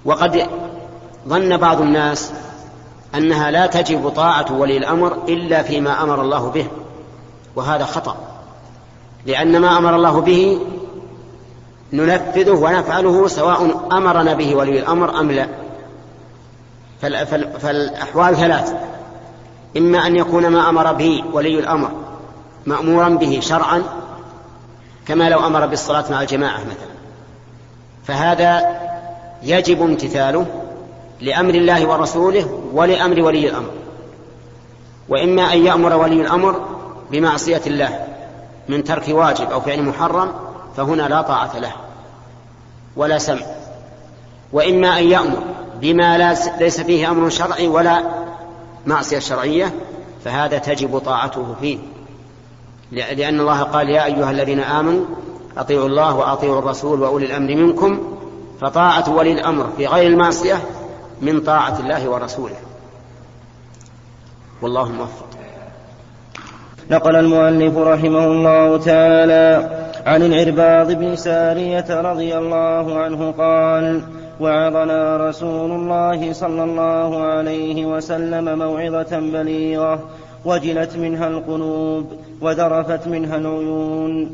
[0.04, 0.46] وقد
[1.28, 2.32] ظن بعض الناس
[3.14, 6.66] أنها لا تجب طاعة ولي الأمر إلا فيما أمر الله به
[7.56, 8.16] وهذا خطأ.
[9.26, 10.60] لأن ما أمر الله به
[11.92, 15.48] ننفذه ونفعله سواء أمرنا به ولي الأمر أم لا.
[17.58, 18.74] فالأحوال ثلاث.
[19.76, 21.90] إما أن يكون ما أمر به ولي الأمر
[22.66, 23.82] مأمورا به شرعا
[25.10, 26.90] كما لو أمر بالصلاة مع الجماعة مثلا.
[28.04, 28.80] فهذا
[29.42, 30.46] يجب امتثاله
[31.20, 33.70] لأمر الله ورسوله ولأمر ولي الأمر.
[35.08, 36.60] وإما أن يأمر ولي الأمر
[37.10, 38.06] بمعصية الله
[38.68, 40.32] من ترك واجب أو فعل محرم
[40.76, 41.72] فهنا لا طاعة له
[42.96, 43.46] ولا سمع.
[44.52, 45.42] وإما أن يأمر
[45.80, 48.02] بما ليس فيه أمر شرعي ولا
[48.86, 49.74] معصية شرعية
[50.24, 51.78] فهذا تجب طاعته فيه.
[52.92, 55.04] لأن الله قال يا أيها الذين آمنوا
[55.58, 58.16] أطيعوا الله وأطيعوا الرسول وأولي الأمر منكم
[58.60, 60.56] فطاعة ولي الأمر في غير المعصية
[61.20, 62.56] من طاعة الله ورسوله.
[64.62, 65.26] والله موفق.
[66.90, 74.02] نقل المؤلف رحمه الله تعالى عن العرباض بن سارية رضي الله عنه قال
[74.40, 80.08] وعظنا رسول الله صلى الله عليه وسلم موعظة بليغة
[80.44, 82.06] وجلت منها القلوب
[82.40, 84.30] وذرفت منها العيون.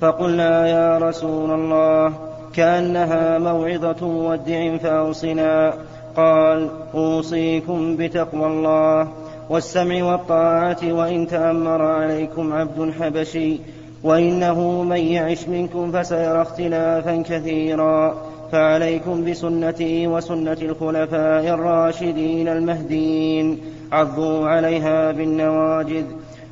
[0.00, 2.12] فقلنا يا رسول الله
[2.54, 5.74] كأنها موعظة مودع فأوصنا.
[6.16, 9.08] قال أوصيكم بتقوى الله
[9.50, 13.58] والسمع والطاعة وإن تأمر عليكم عبد حبشي
[14.02, 18.14] وإنه من يعش منكم فسيرى اختلافا كثيرا.
[18.52, 23.60] فعليكم بسنتي وسنة الخلفاء الراشدين المهديين.
[23.92, 26.04] عضوا عليها بالنواجذ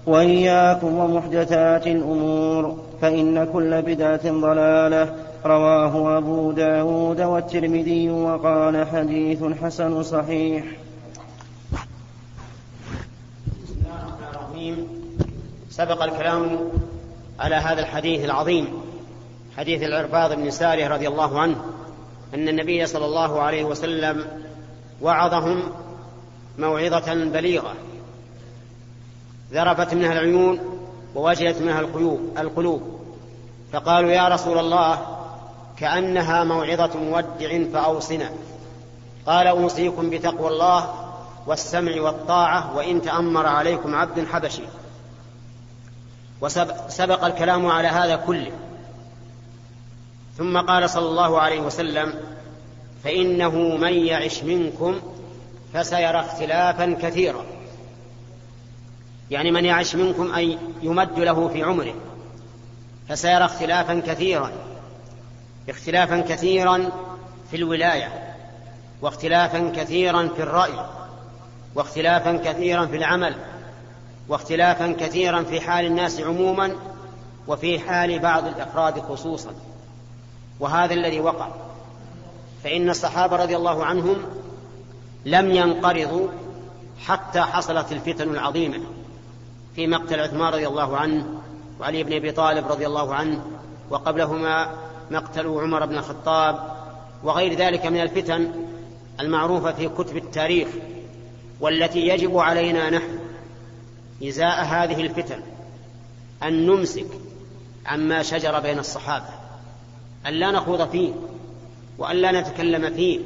[0.07, 5.15] وإياكم ومحدثات الأمور فإن كل بدعة ضلالة.
[5.47, 10.65] رواه أبو داود والترمذي وقال حديث حسن صحيح.
[15.75, 16.59] سبق الكلام
[17.41, 18.69] على هذا الحديث العظيم
[19.57, 21.57] حديث العرباض بن ساري رضي الله عنه
[22.35, 24.25] أن النبي صلى الله عليه وسلم
[25.03, 25.63] وعظهم
[26.59, 27.75] موعظة بليغة.
[29.53, 30.61] ذرفت منها العيون
[31.15, 33.01] ووجلت منها القلوب القلوب.
[33.73, 35.19] فقالوا يا رسول الله
[35.77, 38.31] كأنها موعظة مودع فأوصنا.
[39.27, 40.95] قال أوصيكم بتقوى الله
[41.47, 44.63] والسمع والطاعة وإن تأمر عليكم عبد حبشي.
[46.41, 48.53] وسبق الكلام على هذا كله.
[50.39, 52.15] ثم قال صلى الله عليه وسلم
[53.05, 55.01] فإنه من يعش منكم
[55.75, 57.45] فسيرى اختلافا كثيرا.
[59.31, 61.95] يعني من يعش منكم أي يمد له في عمره.
[63.09, 64.53] فسيرى اختلافا كثيرا.
[65.69, 66.91] اختلافا كثيرا
[67.51, 68.35] في الولاية
[69.03, 70.87] واختلافا كثيرا في الرأي
[71.75, 73.35] واختلافا كثيرا في العمل
[74.29, 76.77] واختلافا كثيرا في حال الناس عموما
[77.49, 79.55] وفي حال بعض الأفراد خصوصا.
[80.61, 81.49] وهذا الذي وقع.
[82.65, 84.17] فإن الصحابة رضي الله عنهم
[85.25, 86.29] لم ينقرضوا
[87.07, 88.81] حتى حصلت الفتن العظيمة.
[89.77, 91.27] في مقتل عثمان رضي الله عنه
[91.81, 93.45] وعلي بن أبي طالب رضي الله عنه
[93.91, 94.71] وقبلهما
[95.11, 96.77] مقتل عمر بن الخطاب
[97.25, 98.53] وغير ذلك من الفتن
[99.21, 100.69] المعروفة في كتب التاريخ
[101.61, 103.19] والتي يجب علينا نحن
[104.25, 105.41] إزاء هذه الفتن
[106.43, 107.07] أن نمسك
[107.87, 109.29] عما شجر بين الصحابة
[110.27, 111.13] أن لا نخوض فيه
[111.99, 113.21] وأن لا نتكلم فيه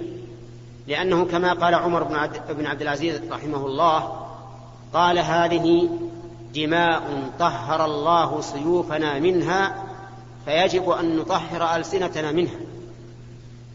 [0.88, 4.26] لأنه كما قال عمر بن عبد, بن عبد العزيز رحمه الله
[4.92, 5.88] قال هذه
[6.54, 9.84] دماء طهر الله سيوفنا منها
[10.44, 12.56] فيجب أن نطهر ألسنتنا منها.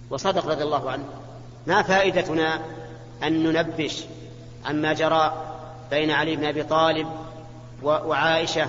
[0.10, 1.04] وصدق رضي الله عنه.
[1.68, 2.60] ما فائدتنا
[3.24, 4.04] أن ننبش
[4.66, 5.34] عما جرى
[5.92, 7.08] بين علي بن أبي طالب
[7.84, 8.68] وعائشة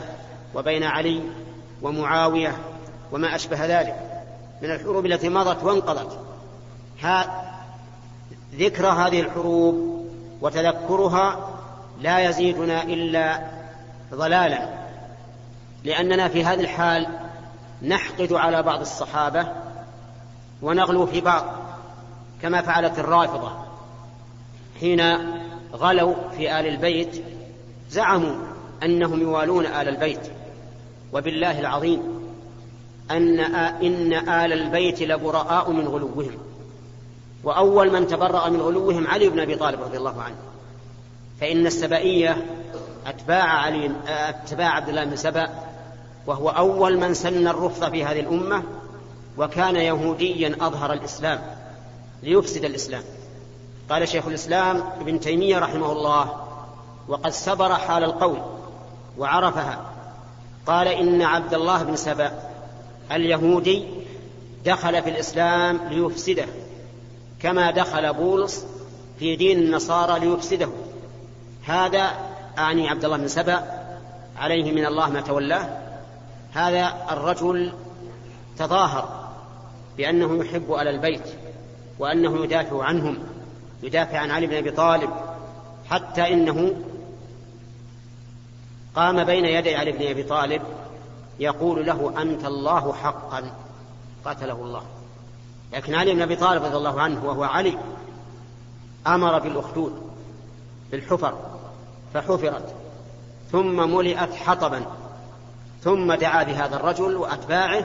[0.54, 1.20] وبين علي
[1.82, 2.56] ومعاوية
[3.12, 4.24] وما أشبه ذلك.
[4.62, 6.18] من الحروب التي مضت وانقضت.
[8.58, 10.06] ذكر هذه الحروب
[10.40, 11.50] وتذكرها
[12.00, 13.40] لا يزيدنا إلا
[14.14, 14.68] ضلالا
[15.84, 17.06] لأننا في هذه الحال
[17.82, 19.46] نحقد على بعض الصحابة
[20.62, 21.44] ونغلو في بعض
[22.42, 23.52] كما فعلت الرافضة
[24.80, 25.00] حين
[25.72, 27.24] غلوا في آل البيت
[27.90, 28.36] زعموا
[28.82, 30.30] أنهم يوالون آل البيت
[31.12, 32.02] وبالله العظيم
[33.10, 33.40] أن
[33.82, 36.38] إن آل البيت لبراء من غلوهم.
[37.44, 40.36] وأول من تبرأ من غلوهم علي بن أبي طالب رضي الله عنه.
[41.40, 42.46] فإن السبائية
[43.06, 45.48] أتباع علي أتباع عبد الله بن سبأ
[46.26, 48.62] وهو أول من سن الرفض في هذه الأمة
[49.38, 51.40] وكان يهوديا أظهر الإسلام
[52.22, 53.02] ليفسد الإسلام.
[53.90, 56.32] قال شيخ الإسلام ابن تيمية رحمه الله
[57.08, 58.38] وقد سبر حال القول
[59.18, 59.80] وعرفها.
[60.66, 62.32] قال إن عبد الله بن سبأ
[63.12, 63.84] اليهودي
[64.64, 66.46] دخل في الإسلام ليفسده.
[67.44, 68.66] كما دخل بولس
[69.18, 70.68] في دين النصارى ليفسده.
[71.64, 72.10] هذا
[72.58, 73.62] أعني عبد الله بن سبأ
[74.36, 75.68] عليه من الله ما تولاه.
[76.52, 77.72] هذا الرجل
[78.58, 79.30] تظاهر
[79.96, 81.28] بأنه يحب ال البيت
[81.98, 83.18] وأنه يدافع عنهم
[83.82, 85.10] يدافع عن علي بن أبي طالب
[85.90, 86.74] حتى إنه
[88.94, 90.62] قام بين يدي علي بن أبي طالب
[91.40, 93.42] يقول له أنت الله حقا
[94.24, 94.82] قاتله الله.
[95.74, 97.78] لكن علي بن أبي طالب رضي الله عنه وهو علي
[99.06, 100.02] أمر بالأخدود
[100.90, 101.38] بالحفر
[102.14, 102.74] فحفرت.
[103.52, 104.84] ثم ملئت حطبا
[105.82, 107.84] ثم دعا بهذا الرجل وأتباعه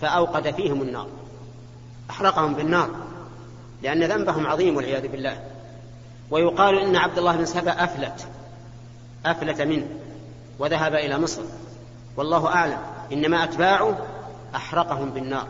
[0.00, 1.06] فأوقد فيهم النار.
[2.10, 2.90] أحرقهم بالنار
[3.82, 5.40] لأن ذنبهم عظيم والعياذ بالله.
[6.30, 8.26] ويقال إن عبد الله بن سبأ أفلت
[9.26, 9.86] أفلت منه
[10.58, 11.42] وذهب إلى مصر.
[12.16, 12.78] والله أعلم
[13.12, 13.98] إنما أتباعه
[14.56, 15.46] أحرقهم بالنار.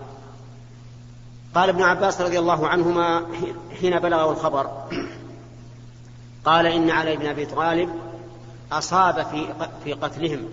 [1.56, 3.26] قال ابن عباس رضي الله عنهما
[3.80, 4.70] حين بلغه الخبر.
[6.44, 7.90] قال إن علي بن أبي طالب
[8.72, 9.46] أصاب في
[9.84, 10.48] في قتلهم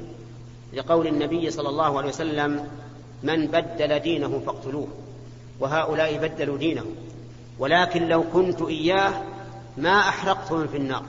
[0.73, 2.67] لقول النبي صلى الله عليه وسلم
[3.23, 4.87] من بدل دينه فاقتلوه
[5.59, 6.85] وهؤلاء بدلوا دينه.
[7.59, 9.21] ولكن لو كنت إياه
[9.77, 11.03] ما أحرقتهم في النار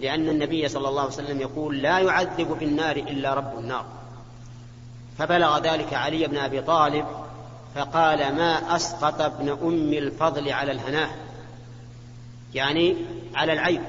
[0.00, 3.84] لأن النبي صلى الله عليه وسلم يقول لا يعذب في النار إلا رب النار.
[5.18, 7.06] فبلغ ذلك علي بن أبي طالب
[7.76, 11.10] فقال ما أسقط ابن أم الفضل على الهناه
[12.54, 12.96] يعني
[13.34, 13.82] على العيب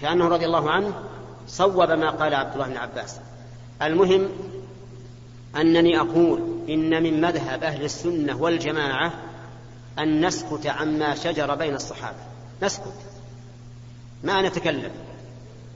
[0.00, 0.92] كأنه رضي الله عنه
[1.48, 3.20] صوب ما قال عبد الله بن عباس.
[3.82, 4.28] المهم
[5.56, 9.12] أنني أقول إن من مذهب أهل السنة والجماعة
[9.98, 12.18] أن نسكت عما شجر بين الصحابة.
[12.62, 12.94] نسكت.
[14.24, 14.90] ما نتكلم.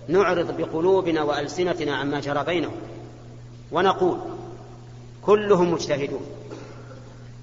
[0.08, 2.76] نعرض بقلوبنا وألسنتنا عما جرى بينهم.
[3.72, 4.18] ونقول
[5.22, 6.26] كلهم مجتهدون.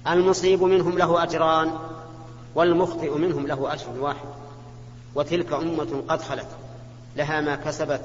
[0.08, 1.72] المصيب منهم له أجران
[2.54, 4.28] والمخطئ منهم له أجر واحد.
[5.14, 6.46] وتلك أمة قد خلت
[7.16, 8.00] لها ما كسبت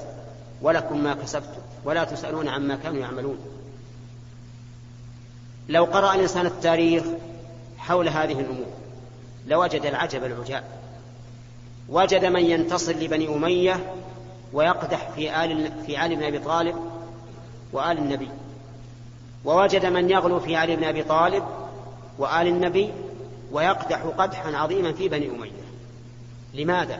[0.62, 3.38] ولكم ما كسبتم ولا تسألون عما كانوا يعملون.
[5.68, 7.04] لو قرأ الإنسان التاريخ
[7.78, 8.66] حول هذه الأمور
[9.46, 10.64] لوجد العجب العجاب.
[11.88, 13.92] وجد من ينتصر لبني أمية
[14.52, 16.76] ويقدح في آل في آل بن أبي طالب
[17.72, 18.28] وآل النبي.
[19.44, 21.44] ووجد من يغلو في علي بن أبي طالب
[22.18, 22.92] وآل النبي
[23.52, 25.66] ويقدح قدحا عظيما في بني أمية.
[26.54, 26.98] لماذا؟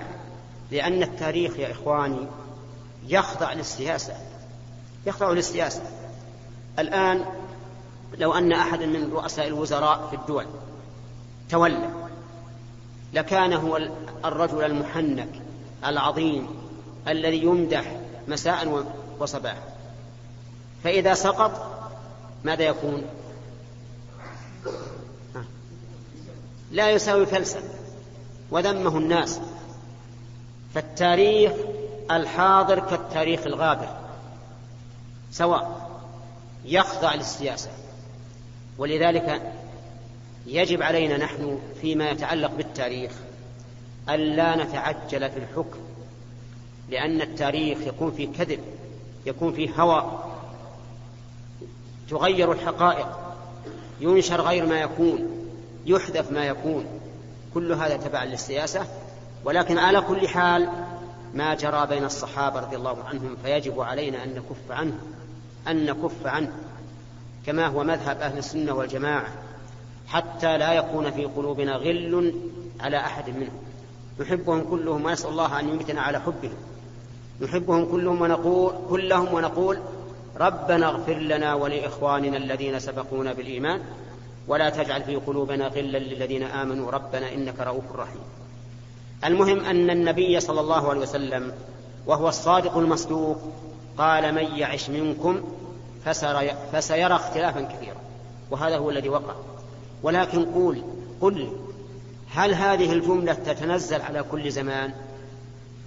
[0.71, 2.27] لأن التاريخ يا إخواني
[3.07, 4.14] يخضع للسياسة.
[5.07, 5.83] يخضع للسياسة.
[6.79, 7.25] الآن
[8.19, 10.47] لو أن أحدا من رؤساء الوزراء في الدول
[11.51, 11.91] تولى
[13.12, 13.81] لكان هو
[14.25, 15.29] الرجل المحنك
[15.85, 16.49] العظيم
[17.09, 17.97] الذي يمدح
[18.29, 18.85] مساء
[19.21, 19.62] وصباحا
[20.85, 21.81] فإذا سقط
[22.45, 23.03] ماذا يكون؟
[26.77, 27.61] لا يساوي فلسا
[28.51, 29.41] وذمه الناس.
[30.74, 31.53] فالتاريخ
[32.11, 33.89] الحاضر كالتاريخ الغابر
[35.31, 35.91] سواء
[36.64, 37.70] يخضع للسياسة.
[38.79, 39.53] ولذلك
[40.47, 43.12] يجب علينا نحن فيما يتعلق بالتاريخ
[44.09, 45.79] ألا نتعجل في الحكم
[46.91, 48.61] لأن التاريخ يكون في كذب
[49.27, 50.18] يكون في هوى.
[52.11, 53.18] تغير الحقائق
[54.01, 55.36] ينشر غير ما يكون.
[55.87, 56.87] يحذف ما يكون.
[57.55, 58.87] كل هذا تبعا للسياسة.
[59.45, 60.68] ولكن على كل حال
[61.34, 64.99] ما جرى بين الصحابة رضي الله عنهم فيجب علينا أن نكف عنه
[65.68, 66.53] أن نكف عنه
[67.47, 69.26] كما هو مذهب أهل السنة والجماعة
[70.09, 72.34] حتى لا يكون في قلوبنا غل
[72.80, 73.59] على أحد منهم.
[74.20, 76.57] نحبهم كلهم ونسأل الله أن يمتنا على حبهم
[77.41, 79.78] نحبهم كلهم ونقول كلهم ونقول
[80.41, 83.80] ربنا اغفر لنا ولإخواننا الذين سبقونا بالإيمان.
[84.49, 86.90] ولا تجعل في قلوبنا غلا للذين آمنوا.
[86.90, 88.22] ربنا إنك رؤوف رحيم.
[89.24, 91.53] المهم أن النبي صلى الله عليه وسلم
[92.07, 93.38] وهو الصادق المصدوق
[93.99, 95.40] قال من يعش منكم
[96.72, 97.97] فسيرى اختلافا كثيرا.
[98.51, 99.34] وهذا هو الذي وقع.
[100.03, 100.82] ولكن قول
[101.20, 101.53] قل
[102.30, 104.92] هل هذه الجملة تتنزل على كل زمان؟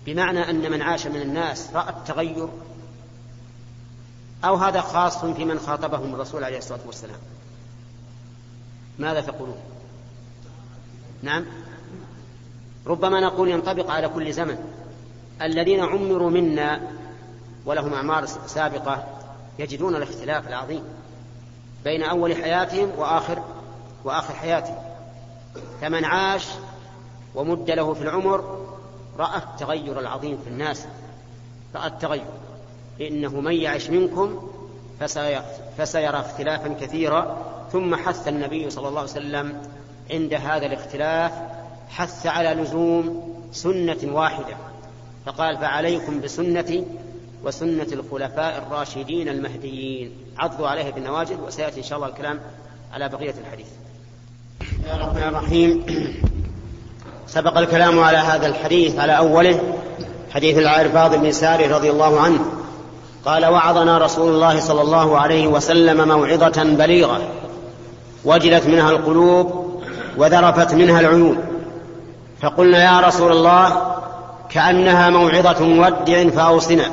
[0.05, 2.49] بمعنى أن من عاش من الناس رأى التغير؟
[4.45, 7.19] أو هذا خاص في من خاطبهم الرسول عليه الصلاة والسلام؟
[8.99, 9.57] ماذا تقولون؟
[11.23, 11.45] نعم.
[12.87, 14.57] ربما نقول ينطبق على كل زمن.
[15.41, 16.81] الذين عمروا منا
[17.65, 19.03] ولهم أعمار سابقة
[19.59, 20.83] يجدون الاختلاف العظيم
[21.83, 23.43] بين أول حياتهم وآخر
[24.03, 24.77] وآخر حياتهم.
[25.81, 26.47] فمن عاش
[27.35, 28.65] ومد له في العمر
[29.17, 30.85] رأى التغير العظيم في الناس
[31.75, 32.25] رأى التغير.
[33.01, 34.49] إنه من يعش منكم
[35.77, 37.37] فسيرى اختلافا كثيرا
[37.71, 39.61] ثم حث النبي صلى الله عليه وسلم
[40.11, 41.31] عند هذا الاختلاف
[41.89, 44.57] حث على لزوم سنة واحدة
[45.25, 46.83] فقال فعليكم بسنتي
[47.43, 50.11] وسنة الخلفاء الراشدين المهديين.
[50.37, 52.39] عضوا عليها بالنواجذ وسيأتي إن شاء الله الكلام
[52.93, 53.67] على بقية الحديث.
[54.61, 55.85] بسم الله الرحمن الرحيم
[57.27, 59.73] سبق الكلام على هذا الحديث على أوله
[60.31, 62.45] حديث العرباض بن ساري رضي الله عنه.
[63.25, 67.31] قال وعظنا رسول الله صلى الله عليه وسلم موعظة بليغة.
[68.25, 69.79] وجلت منها القلوب
[70.17, 71.37] وذرفت منها العيون.
[72.41, 73.95] فقلنا يا رسول الله
[74.49, 76.85] كأنها موعظة مودع فأوصنا.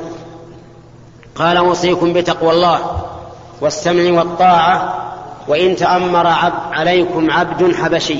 [1.35, 2.79] قال أوصيكم بتقوى الله
[3.61, 4.95] والسمع والطاعة
[5.47, 8.19] وإن تأمر عب عليكم عبد حبشي.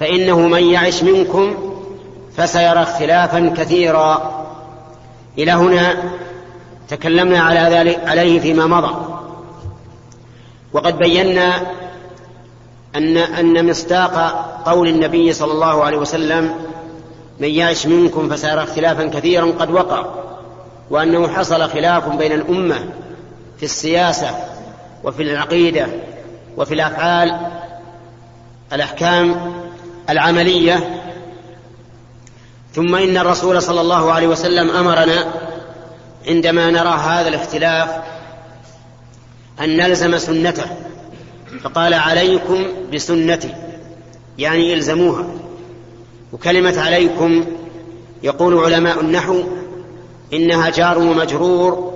[0.00, 1.54] فإنه من يعش منكم
[2.36, 4.40] فسيرى اختلافا كثيرا.
[5.38, 5.94] إلى هنا
[6.88, 9.09] تكلمنا على ذلك عليه فيما مضى.
[10.72, 11.66] وقد بينا
[12.96, 14.14] أن أن مصداق
[14.66, 16.54] قول النبي صلى الله عليه وسلم
[17.40, 20.06] من يعش منكم فسيرى اختلافا كثيرا قد وقع
[20.90, 22.78] وأنه حصل خلاف بين الأمة
[23.58, 24.30] في السياسة
[25.04, 25.86] وفي العقيدة
[26.56, 27.40] وفي الأفعال
[28.72, 29.52] الأحكام
[30.10, 31.00] العملية.
[32.74, 35.26] ثم إن الرسول صلى الله عليه وسلم أمرنا
[36.28, 37.90] عندما نرى هذا الاختلاف
[39.60, 40.64] أن نلزم سنته
[41.62, 43.54] فقال عليكم بسنتي
[44.38, 45.26] يعني إلزموها.
[46.32, 47.44] وكلمة عليكم
[48.22, 49.42] يقول علماء النحو
[50.32, 51.92] إنها جار ومجرور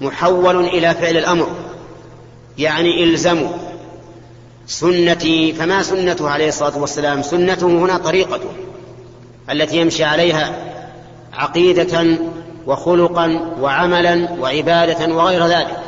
[0.00, 1.48] محول إلى فعل الأمر
[2.58, 3.48] يعني إلزموا
[4.66, 8.48] سنتي فما سنته عليه الصلاة والسلام؟ سنته هنا طريقته
[9.50, 10.54] التي يمشي عليها
[11.32, 12.18] عقيدة
[12.66, 15.79] وخلقا وعملا وعبادة وغير ذلك.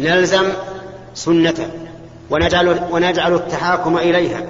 [0.00, 0.48] نلزم
[1.14, 1.66] سنته
[2.30, 4.42] ونجعل, ونجعل التحاكم إليها.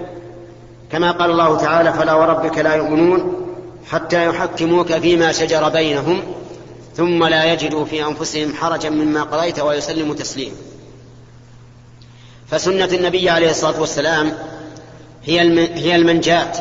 [0.92, 3.46] كما قال الله تعالى فلا وربك لا يؤمنون
[3.90, 6.22] حتى يحكموك فيما شجر بينهم
[6.96, 10.56] ثم لا يجدوا في أنفسهم حرجا مما قضيت ويسلموا تسليما.
[12.50, 14.32] فسنة النبي عليه الصلاة والسلام
[15.24, 15.40] هي
[15.74, 16.52] هي المنجاة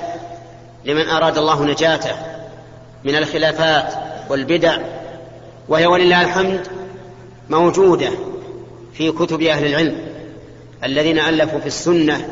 [0.86, 2.16] لمن أراد الله نجاته
[3.04, 3.94] من الخلافات
[4.30, 4.78] والبدع
[5.70, 6.68] وهي ولله الحمد
[7.50, 8.10] موجودة
[9.00, 9.98] في كتب أهل العلم
[10.84, 12.30] الذين ألفوا في السنة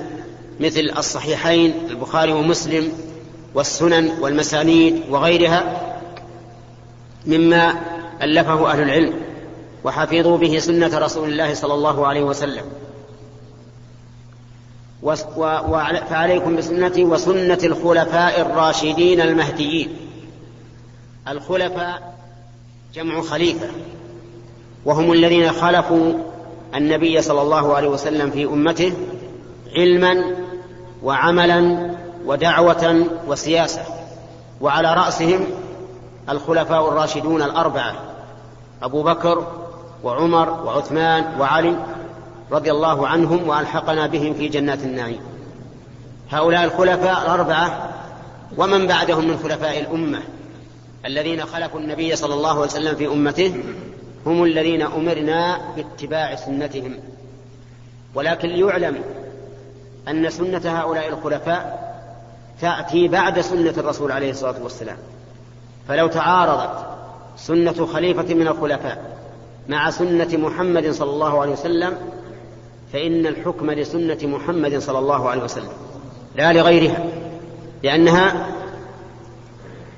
[0.60, 2.92] مثل الصحيحين البخاري ومسلم
[3.54, 5.94] والسنن والمسانيد وغيرها
[7.26, 7.76] مما
[8.22, 9.14] ألفه أهل العلم
[9.84, 12.66] وحفظوا به سنة رسول الله صلى الله عليه وسلم.
[16.10, 19.96] فعليكم بسنتي وسنة الخلفاء الراشدين المهديين.
[21.28, 22.18] الخلفاء
[22.94, 23.68] جمع خليفة.
[24.86, 26.27] وهم الذين خلفوا
[26.76, 28.94] النبي صلى الله عليه وسلم في أمته
[29.76, 30.24] علما
[31.04, 31.90] وعملا
[32.26, 33.82] ودعوة وسياسة
[34.62, 35.46] وعلى رأسهم
[36.30, 37.94] الخلفاء الراشدون الأربعة
[38.84, 39.48] أبو بكر
[40.04, 41.76] وعمر وعثمان وعلي
[42.52, 45.20] رضي الله عنهم وألحقنا بهم في جنات النعيم.
[46.32, 47.90] هؤلاء الخلفاء الأربعة
[48.58, 50.20] ومن بعدهم من خلفاء الأمة
[51.06, 53.64] الذين خلفوا النبي صلى الله عليه وسلم في أمته
[54.28, 56.94] هم الذين أمرنا باتباع سنتهم.
[58.16, 58.96] ولكن ليعلم
[60.08, 61.88] أن سنة هؤلاء الخلفاء
[62.62, 64.98] تأتي بعد سنة الرسول عليه الصلاة والسلام.
[65.88, 66.86] فلو تعارضت
[67.38, 69.18] سنة خليفة من الخلفاء
[69.70, 71.98] مع سنة محمد صلى الله عليه وسلم
[72.94, 75.72] فإن الحكم لسنة محمد صلى الله عليه وسلم.
[76.36, 77.06] لا لغيرها
[77.84, 78.48] لأنها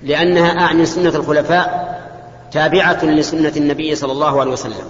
[0.01, 1.98] لأنها أعني سنة الخلفاء
[2.51, 4.85] تابعة لسنة النبي صلى الله عليه وسلم.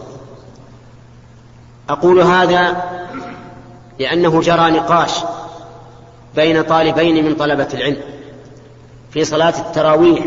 [1.90, 2.84] أقول هذا
[4.00, 5.12] لأنه جرى نقاش
[6.36, 8.02] بين طالبين من طلبة العلم.
[9.12, 10.26] في صلاة التراويح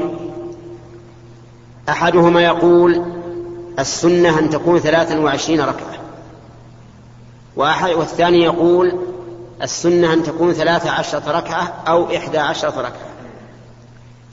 [1.88, 3.04] أحدهما يقول
[3.78, 5.92] السنة أن تكون ثلاثا وعشرين ركعة.
[7.96, 8.98] والثاني يقول
[9.62, 13.12] السنة أن تكون ثلاث عشرة ركعة أو إحدى عشرة ركعة.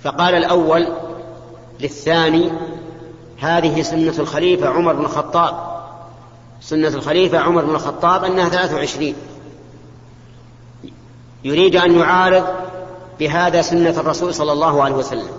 [0.04, 0.88] فقال الأول
[1.80, 2.52] للثاني
[3.40, 5.80] هذه سنة الخليفة عمر بن الخطاب.
[6.62, 9.16] سنة الخليفة عمر بن الخطاب أنها ثلاث وعشرين.
[11.44, 12.48] يريد أن يعارض
[13.20, 15.30] بهذا سنة الرسول صلى الله عليه وسلم.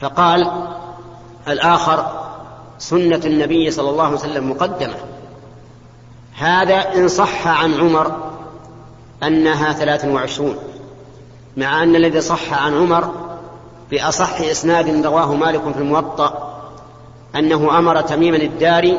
[0.00, 0.68] فقال
[1.48, 2.24] الآخر
[2.78, 4.96] سنة النبي صلى الله عليه وسلم مقدمة.
[6.36, 8.34] هذا إن صح عن عمر
[9.22, 10.58] أنها ثلاث وعشرون
[11.56, 13.23] مع أن الذي صح عن عمر
[13.90, 16.60] بأصح إسناد رواه مالك في الموطأ
[17.36, 18.98] أنه أمر تميما الداري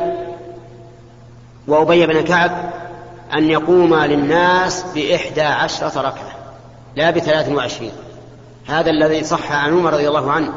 [1.68, 2.70] وأبي بن كعب
[3.34, 6.36] أن يقوما للناس بإحدى عشرة ركعة
[6.96, 7.92] لا بثلاث وعشرين.
[8.66, 10.52] هذا الذي صح عن عمر رضي الله عنه.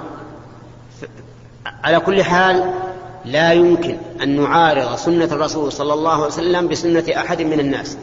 [1.84, 2.74] على كل حال
[3.26, 7.98] لا يمكن أن نعارض سنة الرسول صلى الله عليه وسلم بسنة أحد من الناس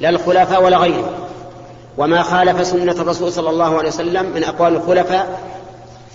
[0.00, 1.12] لا الخلفاء ولا غيرهم.
[1.98, 5.40] وما خالف سنة الرسول صلى الله عليه وسلم من أقوال الخلفاء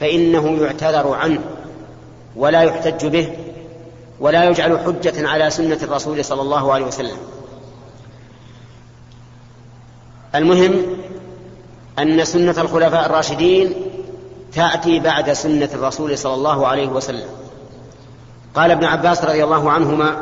[0.03, 1.39] فإنه يعتذر عنه
[2.35, 3.37] ولا يحتج به
[4.19, 7.17] ولا يجعل حجة على سنة الرسول صلى الله عليه وسلم.
[10.35, 10.85] المهم
[11.99, 13.73] أن سنة الخلفاء الراشدين
[14.53, 17.27] تأتي بعد سنة الرسول صلى الله عليه وسلم.
[18.55, 20.21] قال ابن عباس رضي الله عنهما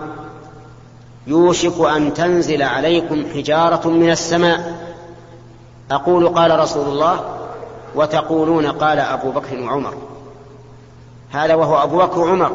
[1.27, 4.85] يوشك أن تنزل عليكم حجارة من السماء.
[5.91, 7.40] أقول قال رسول الله
[7.95, 9.93] وتقولون قال أبو بكر وعمر.
[11.31, 12.51] هذا وهو أبو بكر وعمر.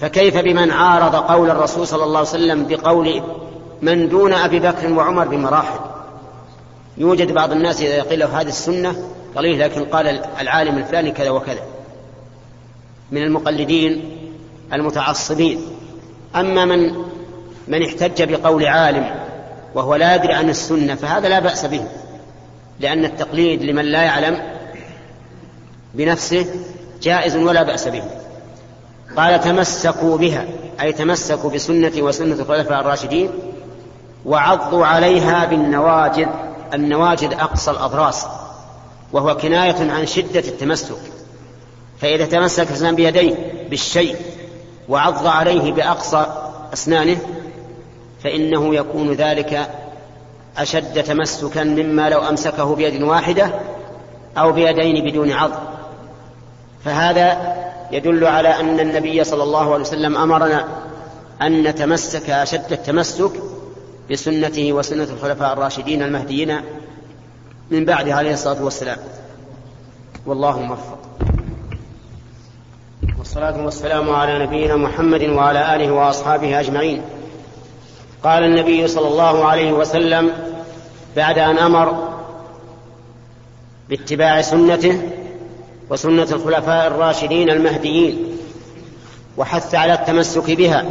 [0.00, 3.22] فكيف بمن عارض قول الرسول صلى الله عليه وسلم بقول
[3.82, 5.78] من دون أبي بكر وعمر بمراحل؟
[6.98, 8.96] يوجد بعض الناس إذا قيل له هذه السنة
[9.36, 11.62] قليل لكن قال العالم الفلاني كذا وكذا.
[13.10, 14.18] من المقلدين
[14.72, 15.60] المتعصبين.
[16.36, 16.94] أما من
[17.68, 19.14] من احتج بقول عالم
[19.74, 21.84] وهو لا يدري عن السنة فهذا لا بأس به.
[22.80, 24.42] لأن التقليد لمن لا يعلم
[25.94, 26.46] بنفسه
[27.02, 28.02] جائز ولا بأس به.
[29.16, 30.44] قال تمسكوا بها
[30.80, 33.30] أي تمسكوا بسنتي وسنة الخلفاء الراشدين
[34.26, 36.26] وعضوا عليها بالنواجذ
[36.74, 38.26] النواجذ أقصى الأضراس
[39.12, 40.96] وهو كناية عن شدة التمسك.
[42.00, 43.34] فإذا تمسك الإنسان بيديه
[43.70, 44.16] بالشيء
[44.88, 46.26] وعض عليه بأقصى
[46.72, 47.18] أسنانه
[48.24, 49.70] فإنه يكون ذلك
[50.58, 53.50] أشد تمسكا مما لو أمسكه بيد واحدة
[54.38, 55.50] أو بيدين بدون عض.
[56.84, 57.54] فهذا
[57.90, 60.68] يدل على أن النبي صلى الله عليه وسلم أمرنا
[61.42, 63.30] أن نتمسك أشد التمسك
[64.10, 66.60] بسنته وسنة الخلفاء الراشدين المهديين
[67.70, 68.98] من بعده عليه الصلاة والسلام.
[70.26, 70.98] والله موفق.
[73.18, 77.02] والصلاة والسلام على نبينا محمد وعلى آله وأصحابه أجمعين.
[78.24, 80.30] قال النبي صلى الله عليه وسلم
[81.16, 82.08] بعد أن أمر
[83.88, 85.02] باتباع سنته
[85.90, 88.36] وسنة الخلفاء الراشدين المهديين
[89.36, 90.84] وحث على التمسك بها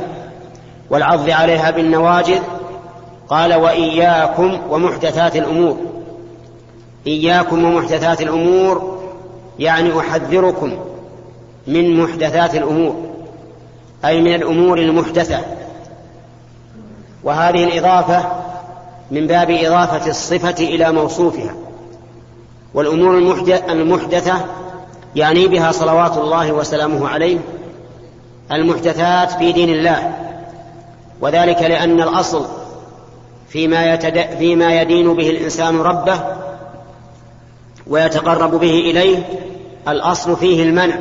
[0.90, 2.42] والعض عليها بالنواجذ
[3.30, 5.78] قال وإياكم ومحدثات الأمور.
[7.08, 9.04] إياكم ومحدثات الأمور
[9.60, 10.78] يعني أحذركم
[11.68, 12.96] من محدثات الأمور
[14.06, 15.63] أي من الأمور المحدثة.
[17.24, 18.26] وهذه الإضافة
[19.12, 21.56] من باب إضافة الصفة إلى موصوفها.
[22.74, 23.18] والأمور
[23.70, 24.46] المحدثة
[25.16, 27.38] يعني بها صلوات الله وسلامه عليه
[28.52, 30.14] المحدثات في دين الله
[31.22, 32.46] وذلك لأن الأصل
[33.50, 34.38] فيما, يتد...
[34.38, 36.20] فيما يدين به الإنسان ربه
[37.88, 39.18] ويتقرب به إليه
[39.88, 40.96] الأصل فيه المنع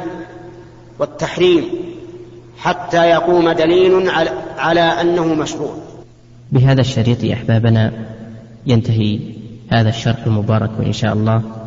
[0.98, 1.70] والتحريم
[2.58, 4.10] حتى يقوم دليل
[4.58, 5.74] على أنه مشروع.
[6.52, 7.92] بهذا الشريط أحبابنا.
[8.66, 9.18] ينتهي
[9.70, 11.61] هذا الشرح المبارك إن شاء الله.